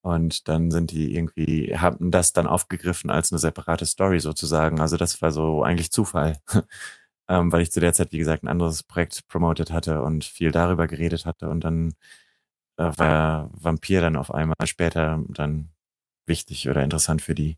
[0.04, 4.80] und dann sind die irgendwie haben das dann aufgegriffen als eine separate Story sozusagen.
[4.82, 6.39] Also das war so eigentlich Zufall,
[7.30, 10.52] ähm, weil ich zu der Zeit wie gesagt ein anderes Projekt promotet hatte und viel
[10.52, 11.94] darüber geredet hatte und dann
[12.78, 15.72] äh, war Vampir dann auf einmal später dann
[16.28, 17.58] wichtig oder interessant für die.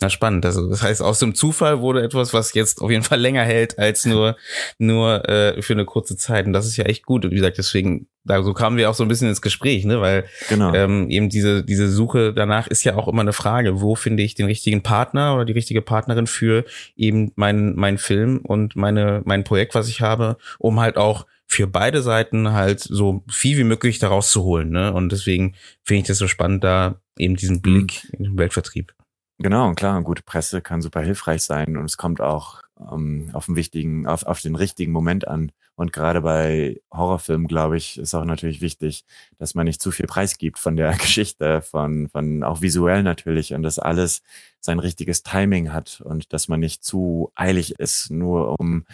[0.00, 0.46] Na spannend.
[0.46, 3.78] Also das heißt, aus dem Zufall wurde etwas, was jetzt auf jeden Fall länger hält
[3.78, 4.36] als nur
[4.78, 6.46] nur äh, für eine kurze Zeit.
[6.46, 7.24] Und das ist ja echt gut.
[7.24, 10.00] Und wie gesagt, deswegen, da so kamen wir auch so ein bisschen ins Gespräch, ne?
[10.00, 10.74] Weil genau.
[10.74, 14.34] ähm, eben diese diese Suche danach ist ja auch immer eine Frage, wo finde ich
[14.34, 16.64] den richtigen Partner oder die richtige Partnerin für
[16.96, 21.66] eben meinen mein Film und meine mein Projekt, was ich habe, um halt auch für
[21.66, 24.70] beide Seiten halt so viel wie möglich daraus zu holen.
[24.70, 24.92] Ne?
[24.92, 28.10] Und deswegen finde ich das so spannend, da eben diesen Blick mhm.
[28.18, 28.94] in den Weltvertrieb.
[29.42, 32.60] Genau, klar, gute Presse kann super hilfreich sein und es kommt auch
[32.92, 35.50] ähm, auf den wichtigen, auf, auf den richtigen Moment an.
[35.76, 39.06] Und gerade bei Horrorfilmen, glaube ich, ist auch natürlich wichtig,
[39.38, 43.62] dass man nicht zu viel preisgibt von der Geschichte, von, von auch visuell natürlich und
[43.62, 44.20] dass alles
[44.60, 48.84] sein richtiges Timing hat und dass man nicht zu eilig ist, nur um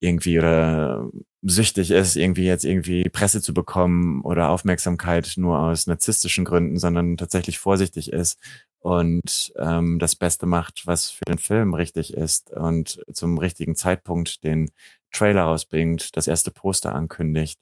[0.00, 1.08] irgendwie oder
[1.42, 7.16] süchtig ist, irgendwie jetzt irgendwie Presse zu bekommen oder Aufmerksamkeit nur aus narzisstischen Gründen, sondern
[7.16, 8.38] tatsächlich vorsichtig ist
[8.84, 14.44] und ähm, das Beste macht, was für den Film richtig ist und zum richtigen Zeitpunkt
[14.44, 14.72] den
[15.10, 17.58] Trailer rausbringt, das erste Poster ankündigt.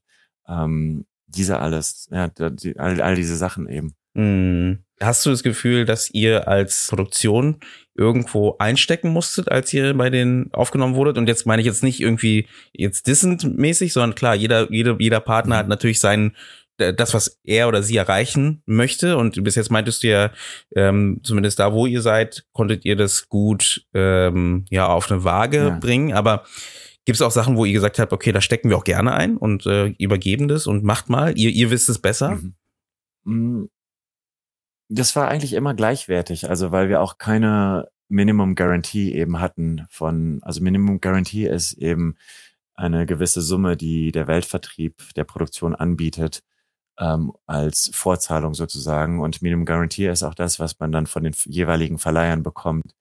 [0.48, 3.94] Ähm, diese alles, ja, die, all, all diese Sachen eben.
[4.14, 4.82] Mm.
[5.00, 7.60] Hast du das Gefühl, dass ihr als Produktion
[7.94, 11.18] irgendwo einstecken musstet, als ihr bei den aufgenommen wurdet?
[11.18, 15.20] Und jetzt meine ich jetzt nicht irgendwie jetzt dissend mäßig, sondern klar, jeder, jeder, jeder
[15.20, 15.58] Partner mhm.
[15.58, 16.34] hat natürlich seinen
[16.90, 19.16] das, was er oder sie erreichen möchte.
[19.16, 20.30] Und bis jetzt meintest du ja,
[20.74, 25.58] ähm, zumindest da, wo ihr seid, konntet ihr das gut ähm, ja auf eine Waage
[25.58, 25.78] ja.
[25.78, 26.12] bringen.
[26.12, 26.44] Aber
[27.04, 29.36] gibt es auch Sachen, wo ihr gesagt habt, okay, da stecken wir auch gerne ein
[29.36, 32.36] und äh, übergeben das und macht mal, ihr, ihr wisst es besser?
[32.36, 32.54] Mhm.
[33.24, 33.68] Mm.
[34.88, 40.40] Das war eigentlich immer gleichwertig, also weil wir auch keine Minimum Guarantee eben hatten von,
[40.42, 42.16] also Minimum Guarantee ist eben
[42.74, 46.42] eine gewisse Summe, die der Weltvertrieb der Produktion anbietet,
[46.98, 49.20] ähm, als Vorzahlung sozusagen.
[49.20, 52.94] Und Minimum Guarantee ist auch das, was man dann von den jeweiligen Verleihern bekommt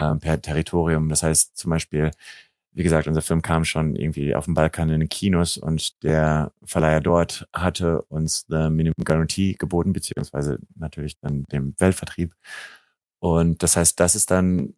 [0.00, 1.08] ähm, per Territorium.
[1.08, 2.10] Das heißt zum Beispiel,
[2.72, 6.52] wie gesagt, unser Film kam schon irgendwie auf dem Balkan in den Kinos und der
[6.64, 12.32] Verleiher dort hatte uns the Minimum Guarantee geboten, beziehungsweise natürlich dann dem Weltvertrieb.
[13.20, 14.74] Und das heißt, das ist dann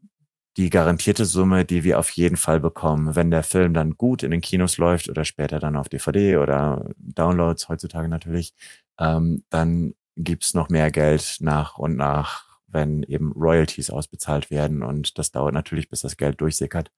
[0.61, 3.16] die garantierte Summe, die wir auf jeden Fall bekommen.
[3.16, 6.90] Wenn der Film dann gut in den Kinos läuft oder später dann auf DVD oder
[6.98, 8.52] Downloads heutzutage natürlich,
[8.98, 14.82] ähm, dann gibt's noch mehr Geld nach und nach, wenn eben Royalties ausbezahlt werden.
[14.82, 16.90] Und das dauert natürlich, bis das Geld durchsickert.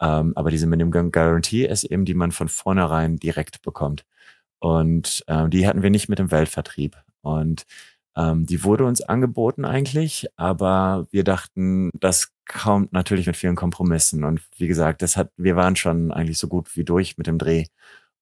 [0.00, 4.06] Ähm, aber diese Minimum Guarantee ist eben, die man von vornherein direkt bekommt.
[4.58, 6.96] Und äh, die hatten wir nicht mit dem Weltvertrieb.
[7.20, 7.64] Und
[8.16, 14.24] ähm, die wurde uns angeboten eigentlich, aber wir dachten, das kommt natürlich mit vielen Kompromissen.
[14.24, 17.38] Und wie gesagt, das hat, wir waren schon eigentlich so gut wie durch mit dem
[17.38, 17.66] Dreh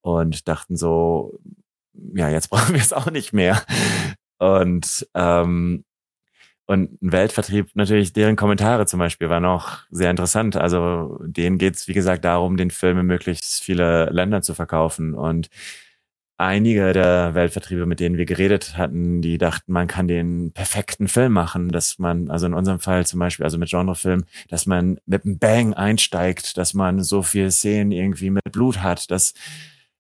[0.03, 1.39] und dachten so,
[2.15, 3.63] ja, jetzt brauchen wir es auch nicht mehr.
[4.39, 5.85] Und ähm,
[6.69, 10.57] und ein Weltvertrieb, natürlich deren Kommentare zum Beispiel waren auch sehr interessant.
[10.57, 15.15] Also denen geht's wie gesagt, darum, den Film in möglichst viele Länder zu verkaufen.
[15.15, 15.49] Und
[16.39, 21.33] einige der Weltvertriebe, mit denen wir geredet hatten, die dachten, man kann den perfekten Film
[21.33, 25.25] machen, dass man, also in unserem Fall zum Beispiel, also mit Genrefilm, dass man mit
[25.25, 29.35] einem Bang einsteigt, dass man so viel Szenen irgendwie mit Blut hat, dass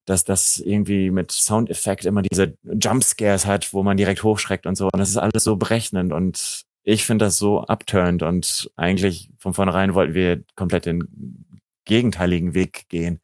[0.07, 4.85] dass das irgendwie mit Soundeffekt immer diese Jumpscares hat, wo man direkt hochschreckt und so.
[4.85, 9.53] Und das ist alles so berechnend und ich finde das so upturned und eigentlich von
[9.53, 11.45] vornherein wollten wir komplett den
[11.85, 13.21] gegenteiligen Weg gehen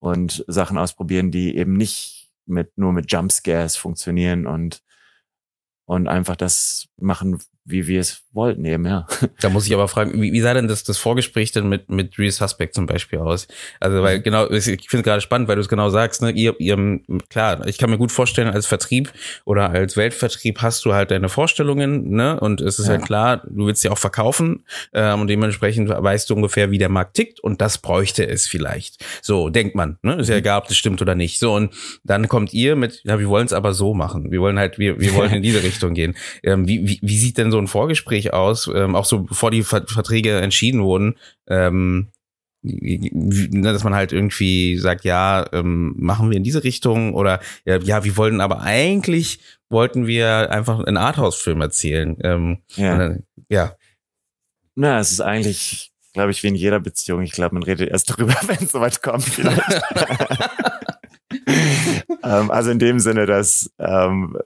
[0.00, 2.15] und Sachen ausprobieren, die eben nicht
[2.46, 4.82] mit nur mit Jumpscares funktionieren und
[5.86, 9.06] und einfach das machen, wie wir es wollten eben, ja.
[9.40, 12.18] Da muss ich aber fragen, wie, wie sah denn das, das Vorgespräch denn mit, mit
[12.18, 13.48] Real Suspect zum Beispiel aus?
[13.80, 16.54] Also, weil genau, ich finde es gerade spannend, weil du es genau sagst, ne, ihr,
[16.58, 19.12] ihr, klar, ich kann mir gut vorstellen, als Vertrieb
[19.44, 23.42] oder als Weltvertrieb hast du halt deine Vorstellungen, ne, und es ist ja, ja klar,
[23.48, 27.40] du willst sie auch verkaufen, ähm, und dementsprechend weißt du ungefähr, wie der Markt tickt
[27.40, 29.04] und das bräuchte es vielleicht.
[29.22, 31.38] So, denkt man, ne, ist ja egal, ob das stimmt oder nicht.
[31.38, 31.74] So, und
[32.04, 34.30] dann kommt ihr mit, ja, wir wollen es aber so machen.
[34.30, 36.16] Wir wollen halt, wir, wir wollen in diese Richtung gehen.
[36.42, 39.62] Ähm, wie, wie, wie sieht denn so ein Vorgespräch aus, ähm, auch so bevor die
[39.62, 41.16] Verträge entschieden wurden,
[41.48, 42.08] ähm,
[42.62, 48.04] ne, dass man halt irgendwie sagt, ja, ähm, machen wir in diese Richtung oder ja,
[48.04, 52.16] wir wollten aber eigentlich wollten wir einfach einen Arthouse-Film erzählen.
[52.22, 52.98] Ähm, ja.
[52.98, 53.76] Dann, ja.
[54.74, 57.22] Na, es ist eigentlich, glaube ich, wie in jeder Beziehung.
[57.22, 59.60] Ich glaube, man redet erst darüber, wenn es soweit kommt, vielleicht.
[62.22, 64.36] ähm, also in dem Sinne, dass ähm,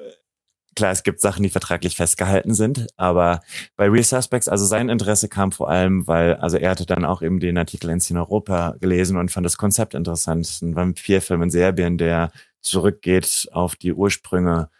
[0.77, 3.41] Klar, es gibt Sachen, die vertraglich festgehalten sind, aber
[3.77, 7.23] bei Real Suspects, also sein Interesse kam vor allem, weil, also er hatte dann auch
[7.23, 10.61] eben den Artikel in Europa gelesen und fand das Konzept interessant.
[10.63, 14.71] Ein Vampirfilm in Serbien, der zurückgeht auf die Ursprünge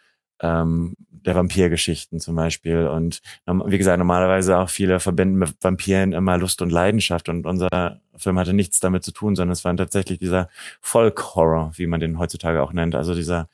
[0.41, 2.87] ähm, der Vampirgeschichten zum Beispiel.
[2.87, 7.29] Und wie gesagt, normalerweise auch viele verbinden mit Vampiren immer Lust und Leidenschaft.
[7.29, 10.49] Und unser Film hatte nichts damit zu tun, sondern es war tatsächlich dieser
[10.81, 12.95] Folk-Horror, wie man den heutzutage auch nennt.
[12.95, 13.49] Also dieser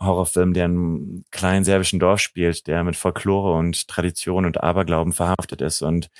[0.00, 5.12] Horrorfilm, der in einem kleinen serbischen Dorf spielt, der mit Folklore und Tradition und Aberglauben
[5.12, 6.10] verhaftet ist und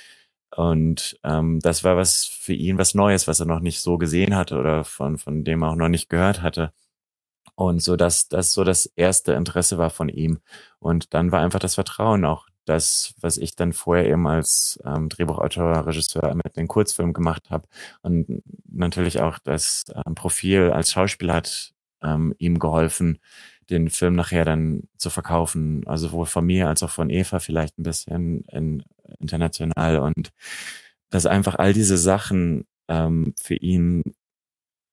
[0.55, 4.35] und ähm, das war was für ihn was Neues, was er noch nicht so gesehen
[4.35, 6.73] hatte oder von von dem er auch noch nicht gehört hatte.
[7.55, 10.39] Und so dass das so das erste Interesse war von ihm.
[10.79, 15.09] Und dann war einfach das Vertrauen auch das, was ich dann vorher eben als ähm,
[15.09, 17.67] Drehbuchautor, Regisseur mit den Kurzfilmen gemacht habe.
[18.01, 21.73] Und natürlich auch das ähm, Profil als Schauspieler hat
[22.03, 23.19] ähm, ihm geholfen,
[23.71, 25.87] den Film nachher dann zu verkaufen.
[25.87, 28.83] Also sowohl von mir als auch von Eva vielleicht ein bisschen in,
[29.19, 30.31] international und
[31.09, 34.03] dass einfach all diese Sachen ähm, für ihn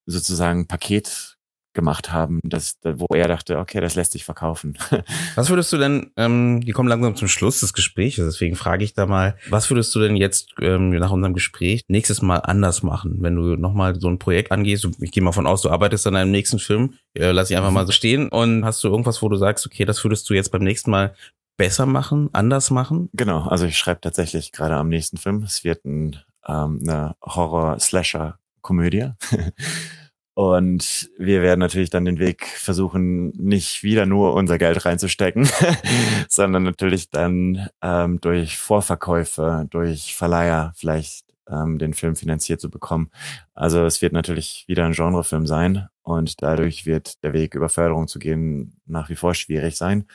[0.07, 1.38] sozusagen Paket
[1.79, 4.77] gemacht haben, dass, wo er dachte, okay, das lässt sich verkaufen.
[5.37, 8.95] Was würdest du denn, ähm, wir kommen langsam zum Schluss des Gesprächs, deswegen frage ich
[8.95, 13.19] da mal, was würdest du denn jetzt ähm, nach unserem Gespräch nächstes Mal anders machen,
[13.21, 14.89] wenn du nochmal so ein Projekt angehst?
[15.01, 17.71] Ich gehe mal von aus, du arbeitest an einem nächsten Film, äh, lass ich einfach
[17.71, 20.51] mal so stehen und hast du irgendwas, wo du sagst, okay, das würdest du jetzt
[20.51, 21.15] beim nächsten Mal
[21.57, 23.09] besser machen, anders machen?
[23.13, 25.45] Genau, also ich schreibe tatsächlich gerade am nächsten Film.
[25.45, 26.17] Es wird ein,
[26.49, 29.13] ähm, eine Horror-Slasher-Komödie.
[30.39, 35.49] Und wir werden natürlich dann den Weg versuchen, nicht wieder nur unser Geld reinzustecken,
[36.29, 43.11] sondern natürlich dann ähm, durch Vorverkäufe, durch Verleiher vielleicht ähm, den Film finanziert zu bekommen.
[43.55, 48.07] Also es wird natürlich wieder ein Genrefilm sein und dadurch wird der Weg über Förderung
[48.07, 50.07] zu gehen nach wie vor schwierig sein.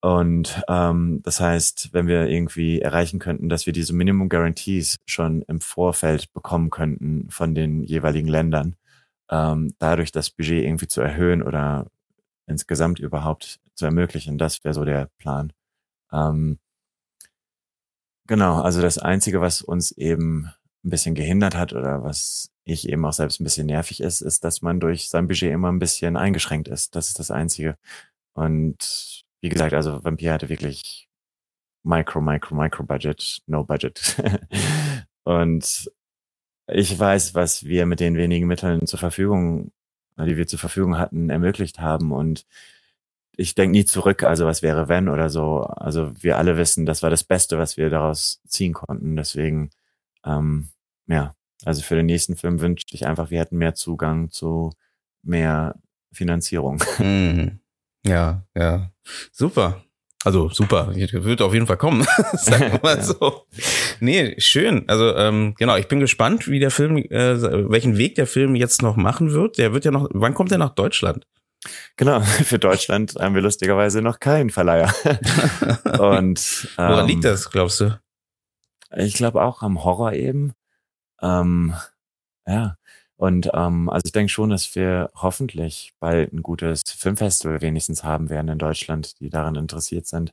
[0.00, 5.42] Und ähm, das heißt, wenn wir irgendwie erreichen könnten, dass wir diese Minimum Guarantees schon
[5.42, 8.76] im Vorfeld bekommen könnten von den jeweiligen Ländern,
[9.30, 11.86] ähm, dadurch das Budget irgendwie zu erhöhen oder
[12.46, 14.38] insgesamt überhaupt zu ermöglichen.
[14.38, 15.52] Das wäre so der Plan.
[16.12, 16.58] Ähm,
[18.26, 20.50] genau, also das Einzige, was uns eben
[20.84, 24.44] ein bisschen gehindert hat oder was ich eben auch selbst ein bisschen nervig ist, ist,
[24.44, 26.96] dass man durch sein Budget immer ein bisschen eingeschränkt ist.
[26.96, 27.76] Das ist das Einzige.
[28.34, 31.08] Und wie gesagt, also Vampir hatte wirklich
[31.82, 34.16] Micro, Micro, Micro Budget, No Budget.
[35.24, 35.90] und
[36.72, 39.72] ich weiß, was wir mit den wenigen Mitteln zur Verfügung,
[40.18, 42.12] die wir zur Verfügung hatten, ermöglicht haben.
[42.12, 42.46] Und
[43.36, 45.62] ich denke nie zurück, also was wäre wenn oder so.
[45.62, 49.16] Also wir alle wissen, das war das Beste, was wir daraus ziehen konnten.
[49.16, 49.70] Deswegen,
[50.24, 50.68] ähm,
[51.06, 54.72] ja, also für den nächsten Film wünschte ich einfach, wir hätten mehr Zugang zu
[55.22, 55.76] mehr
[56.12, 56.82] Finanzierung.
[56.98, 57.60] Mhm.
[58.06, 58.90] Ja, ja.
[59.30, 59.84] Super.
[60.22, 63.46] Also super, wird auf jeden Fall kommen, sagen wir mal so.
[64.00, 64.86] Nee, schön.
[64.86, 68.82] Also ähm, genau, ich bin gespannt, wie der Film, äh, welchen Weg der Film jetzt
[68.82, 69.56] noch machen wird.
[69.56, 71.26] Der wird ja noch, wann kommt er nach Deutschland?
[71.96, 74.92] Genau, für Deutschland haben wir lustigerweise noch keinen Verleiher.
[75.98, 77.98] Und ähm, woran liegt ähm, das, glaubst du?
[78.96, 80.52] Ich glaube auch am Horror eben.
[81.22, 81.74] Ähm,
[82.46, 82.76] ja.
[83.20, 88.30] Und ähm, also ich denke schon, dass wir hoffentlich bald ein gutes Filmfestival wenigstens haben
[88.30, 90.32] werden in Deutschland, die daran interessiert sind,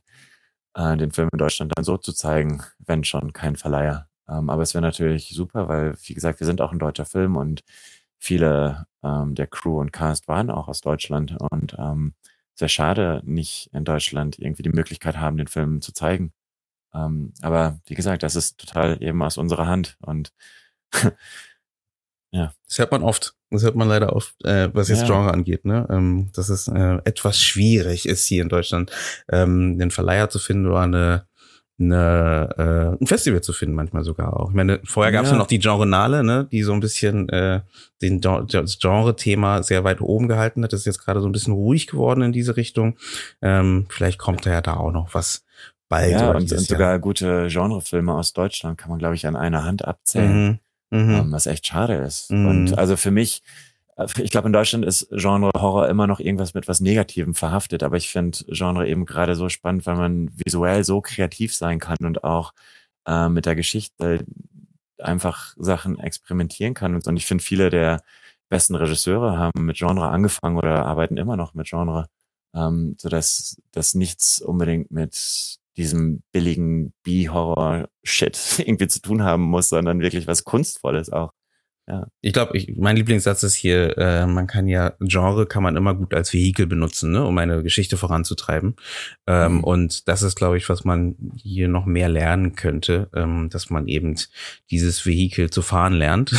[0.74, 4.08] äh, den Film in Deutschland dann so zu zeigen, wenn schon kein Verleiher.
[4.26, 7.36] Ähm, aber es wäre natürlich super, weil, wie gesagt, wir sind auch ein deutscher Film
[7.36, 7.62] und
[8.18, 12.14] viele ähm, der Crew und Cast waren auch aus Deutschland und ähm,
[12.54, 16.32] sehr schade, nicht in Deutschland irgendwie die Möglichkeit haben, den Film zu zeigen.
[16.94, 20.32] Ähm, aber wie gesagt, das ist total eben aus unserer Hand und
[22.30, 22.52] ja.
[22.66, 23.34] Das hört man oft.
[23.50, 25.06] Das hört man leider oft, äh, was jetzt ja.
[25.06, 25.86] Genre angeht, ne?
[25.90, 28.90] Ähm, dass es äh, etwas schwierig ist hier in Deutschland,
[29.30, 31.28] ähm, den Verleiher zu finden oder eine
[31.80, 32.48] eine,
[32.98, 34.50] äh, ein Festival zu finden, manchmal sogar auch.
[34.50, 35.36] Ich meine, vorher gab es ja.
[35.36, 37.60] noch die Genrenale, ne, die so ein bisschen äh,
[38.02, 40.72] den das Genre-Thema sehr weit oben gehalten hat.
[40.72, 42.96] Das ist jetzt gerade so ein bisschen ruhig geworden in diese Richtung.
[43.42, 45.44] Ähm, vielleicht kommt da ja da auch noch was
[45.88, 46.12] bald.
[46.12, 49.84] Ja, und, und sogar gute Genrefilme aus Deutschland kann man, glaube ich, an einer Hand
[49.84, 50.58] abzählen, mhm.
[50.90, 51.10] Mhm.
[51.10, 52.30] Ähm, was echt schade ist.
[52.30, 52.46] Mhm.
[52.46, 53.42] Und also für mich
[53.98, 57.82] äh, ich glaube, in Deutschland ist Genre Horror immer noch irgendwas mit was Negativem verhaftet,
[57.82, 61.98] aber ich finde Genre eben gerade so spannend, weil man visuell so kreativ sein kann
[62.02, 62.54] und auch
[63.06, 64.24] äh, mit der Geschichte
[64.98, 66.94] einfach Sachen experimentieren kann.
[66.94, 68.02] Und, und ich finde, viele der
[68.48, 72.06] besten Regisseure haben mit Genre angefangen oder arbeiten immer noch mit Genre,
[72.54, 79.70] ähm, so dass das nichts unbedingt mit diesem billigen B-Horror-Shit irgendwie zu tun haben muss,
[79.70, 81.32] sondern wirklich was Kunstvolles auch.
[81.88, 82.06] Ja.
[82.20, 85.94] Ich glaube, ich, mein Lieblingssatz ist hier, äh, man kann ja, Genre kann man immer
[85.94, 88.76] gut als Vehikel benutzen, ne, um eine Geschichte voranzutreiben.
[89.26, 89.64] Ähm, mhm.
[89.64, 93.88] Und das ist, glaube ich, was man hier noch mehr lernen könnte, ähm, dass man
[93.88, 94.16] eben
[94.70, 96.34] dieses Vehikel zu fahren lernt,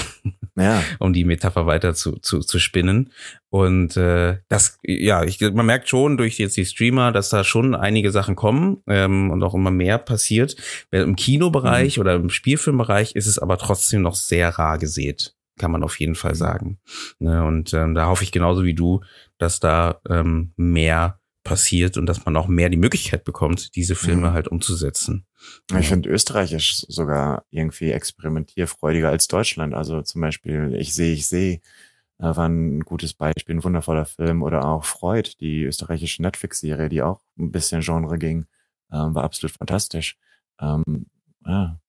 [0.56, 0.84] ja.
[1.00, 3.10] um die Metapher weiter zu, zu, zu spinnen.
[3.50, 7.74] Und äh, das, ja, ich, man merkt schon durch jetzt die Streamer, dass da schon
[7.74, 10.56] einige Sachen kommen ähm, und auch immer mehr passiert.
[10.92, 12.02] Im Kinobereich mhm.
[12.02, 16.16] oder im Spielfilmbereich ist es aber trotzdem noch sehr rar gesät kann man auf jeden
[16.16, 16.38] Fall mhm.
[16.38, 16.80] sagen.
[17.20, 19.02] Ne, und ähm, da hoffe ich genauso wie du,
[19.38, 24.30] dass da ähm, mehr passiert und dass man auch mehr die Möglichkeit bekommt, diese Filme
[24.30, 24.34] mhm.
[24.34, 25.26] halt umzusetzen.
[25.80, 29.74] Ich finde Österreich ist sogar irgendwie experimentierfreudiger als Deutschland.
[29.74, 31.62] Also zum Beispiel Ich sehe, ich sehe
[32.20, 34.44] war ein gutes Beispiel, ein wundervoller Film.
[34.44, 38.46] Oder auch Freud, die österreichische Netflix-Serie, die auch ein bisschen Genre ging,
[38.92, 40.18] ähm, war absolut fantastisch.
[40.60, 41.08] Ähm,
[41.46, 41.80] ja.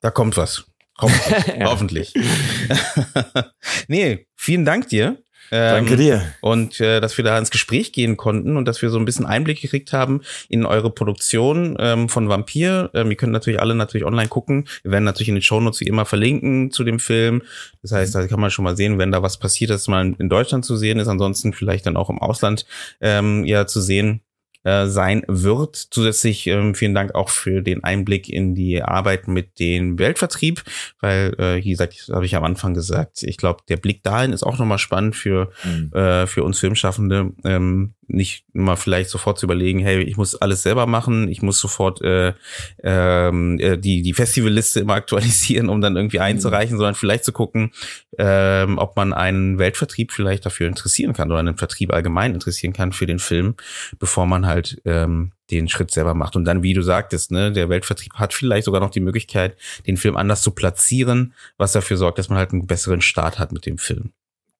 [0.00, 0.64] Da kommt was.
[0.98, 1.64] Hoffentlich.
[1.64, 2.14] Hoffentlich.
[3.88, 5.22] nee, vielen Dank dir.
[5.54, 6.22] Ähm, Danke dir.
[6.40, 9.26] Und äh, dass wir da ins Gespräch gehen konnten und dass wir so ein bisschen
[9.26, 12.90] Einblick gekriegt haben in eure Produktion ähm, von Vampir.
[12.94, 14.66] Ähm, ihr könnt natürlich alle natürlich online gucken.
[14.82, 17.42] Wir werden natürlich in den Shownotes wie immer verlinken zu dem Film.
[17.82, 20.28] Das heißt, da kann man schon mal sehen, wenn da was passiert, dass mal in
[20.30, 21.08] Deutschland zu sehen ist.
[21.08, 22.64] Ansonsten vielleicht dann auch im Ausland
[23.02, 24.22] ähm, ja zu sehen
[24.64, 25.76] äh, sein wird.
[25.76, 30.62] Zusätzlich ähm, vielen Dank auch für den Einblick in die Arbeit mit dem Weltvertrieb,
[31.00, 34.42] weil, äh, wie gesagt, habe ich am Anfang gesagt, ich glaube, der Blick dahin ist
[34.42, 35.92] auch nochmal spannend für, mhm.
[35.92, 40.62] äh, für uns Filmschaffende, ähm, nicht mal vielleicht sofort zu überlegen, hey, ich muss alles
[40.62, 42.34] selber machen, ich muss sofort äh,
[42.82, 46.24] ähm, äh, die, die Festivalliste immer aktualisieren, um dann irgendwie mhm.
[46.24, 46.78] einzureichen, mhm.
[46.78, 47.72] sondern vielleicht zu gucken,
[48.18, 52.92] ähm, ob man einen Weltvertrieb vielleicht dafür interessieren kann oder einen Vertrieb allgemein interessieren kann
[52.92, 53.54] für den Film,
[53.98, 54.51] bevor man halt
[54.84, 56.36] ähm, den Schritt selber macht.
[56.36, 59.96] Und dann, wie du sagtest, ne, der Weltvertrieb hat vielleicht sogar noch die Möglichkeit, den
[59.96, 63.66] Film anders zu platzieren, was dafür sorgt, dass man halt einen besseren Start hat mit
[63.66, 64.12] dem Film.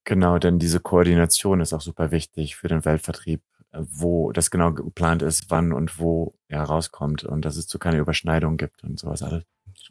[0.05, 3.41] Genau, denn diese Koordination ist auch super wichtig für den Weltvertrieb,
[3.71, 7.79] äh, wo das genau geplant ist, wann und wo er rauskommt und dass es zu
[7.79, 9.43] keine Überschneidung gibt und sowas alles.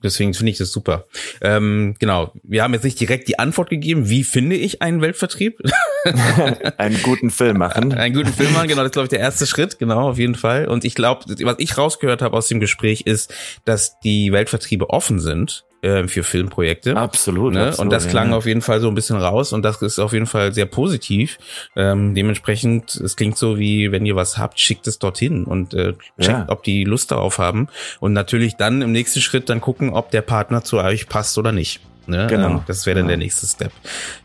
[0.03, 1.07] Deswegen finde ich das super.
[1.41, 5.59] Ähm, genau, wir haben jetzt nicht direkt die Antwort gegeben, wie finde ich einen Weltvertrieb?
[6.79, 7.93] einen guten Film machen.
[7.95, 10.35] einen guten Film machen, genau, das ist, glaube ich, der erste Schritt, genau, auf jeden
[10.35, 10.67] Fall.
[10.69, 13.33] Und ich glaube, was ich rausgehört habe aus dem Gespräch ist,
[13.65, 16.97] dass die Weltvertriebe offen sind äh, für Filmprojekte.
[16.97, 17.66] Absolut, ne?
[17.66, 17.80] absolut.
[17.80, 18.37] Und das klang ja.
[18.37, 21.39] auf jeden Fall so ein bisschen raus und das ist auf jeden Fall sehr positiv.
[21.76, 25.95] Ähm, dementsprechend, es klingt so wie, wenn ihr was habt, schickt es dorthin und äh,
[26.20, 26.45] checkt, ja.
[26.49, 27.68] ob die Lust darauf haben.
[27.99, 31.53] Und natürlich dann im nächsten Schritt dann gucken, ob der Partner zu euch passt oder
[31.53, 31.80] nicht.
[32.07, 32.26] Ne?
[32.28, 32.51] Genau.
[32.51, 33.16] Ähm, das wäre dann genau.
[33.16, 33.72] der nächste Step.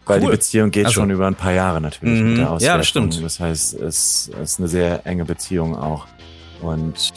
[0.05, 2.67] Weil die Beziehung geht also, schon über ein paar Jahre natürlich mit der Auswertung.
[2.67, 3.23] Ja, das stimmt.
[3.23, 6.07] Das heißt, es ist eine sehr enge Beziehung auch.
[6.61, 7.13] Und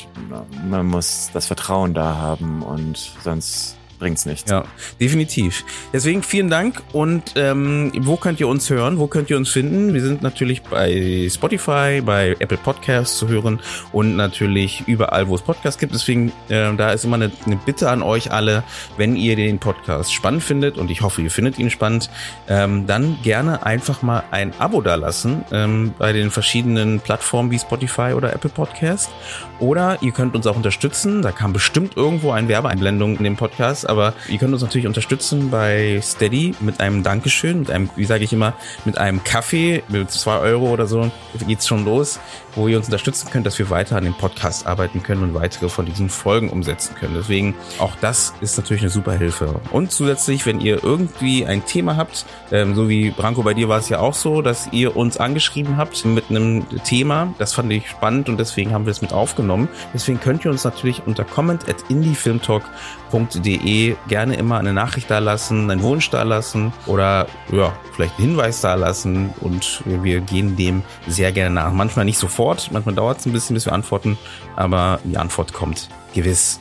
[0.68, 4.50] man muss das Vertrauen da haben und sonst bringt's nichts.
[4.50, 4.64] Ja,
[5.00, 5.64] definitiv.
[5.92, 8.98] Deswegen vielen Dank und ähm, wo könnt ihr uns hören?
[8.98, 9.94] Wo könnt ihr uns finden?
[9.94, 13.60] Wir sind natürlich bei Spotify, bei Apple Podcasts zu hören
[13.92, 15.94] und natürlich überall, wo es Podcasts gibt.
[15.94, 18.64] Deswegen, äh, da ist immer eine, eine Bitte an euch alle,
[18.96, 22.10] wenn ihr den Podcast spannend findet und ich hoffe, ihr findet ihn spannend,
[22.48, 28.14] ähm, dann gerne einfach mal ein Abo dalassen ähm, bei den verschiedenen Plattformen wie Spotify
[28.14, 29.10] oder Apple Podcast.
[29.58, 31.20] Oder ihr könnt uns auch unterstützen.
[31.20, 35.50] Da kam bestimmt irgendwo eine Werbeeinblendung in dem Podcast, aber ihr könnt uns natürlich unterstützen
[35.50, 40.10] bei Steady mit einem Dankeschön, mit einem, wie sage ich immer, mit einem Kaffee mit
[40.10, 41.10] zwei Euro oder so
[41.46, 42.20] geht's schon los,
[42.54, 45.68] wo ihr uns unterstützen könnt, dass wir weiter an dem Podcast arbeiten können und weitere
[45.68, 47.14] von diesen Folgen umsetzen können.
[47.16, 49.60] Deswegen auch das ist natürlich eine super Hilfe.
[49.72, 53.78] Und zusätzlich, wenn ihr irgendwie ein Thema habt, ähm, so wie Branko bei dir war
[53.78, 57.88] es ja auch so, dass ihr uns angeschrieben habt mit einem Thema, das fand ich
[57.88, 59.68] spannend und deswegen haben wir es mit aufgenommen.
[59.92, 65.70] Deswegen könnt ihr uns natürlich unter comment at indiefilmtalk.de gerne immer eine Nachricht da lassen,
[65.70, 70.82] einen Wunsch da lassen oder ja, vielleicht einen Hinweis da lassen und wir gehen dem
[71.06, 71.72] sehr gerne nach.
[71.72, 74.18] Manchmal nicht sofort, manchmal dauert es ein bisschen, bis wir antworten,
[74.56, 76.60] aber die Antwort kommt gewiss.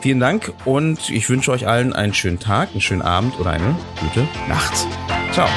[0.00, 3.74] Vielen Dank und ich wünsche euch allen einen schönen Tag, einen schönen Abend oder eine
[4.00, 4.86] gute Nacht.
[5.32, 5.48] Ciao.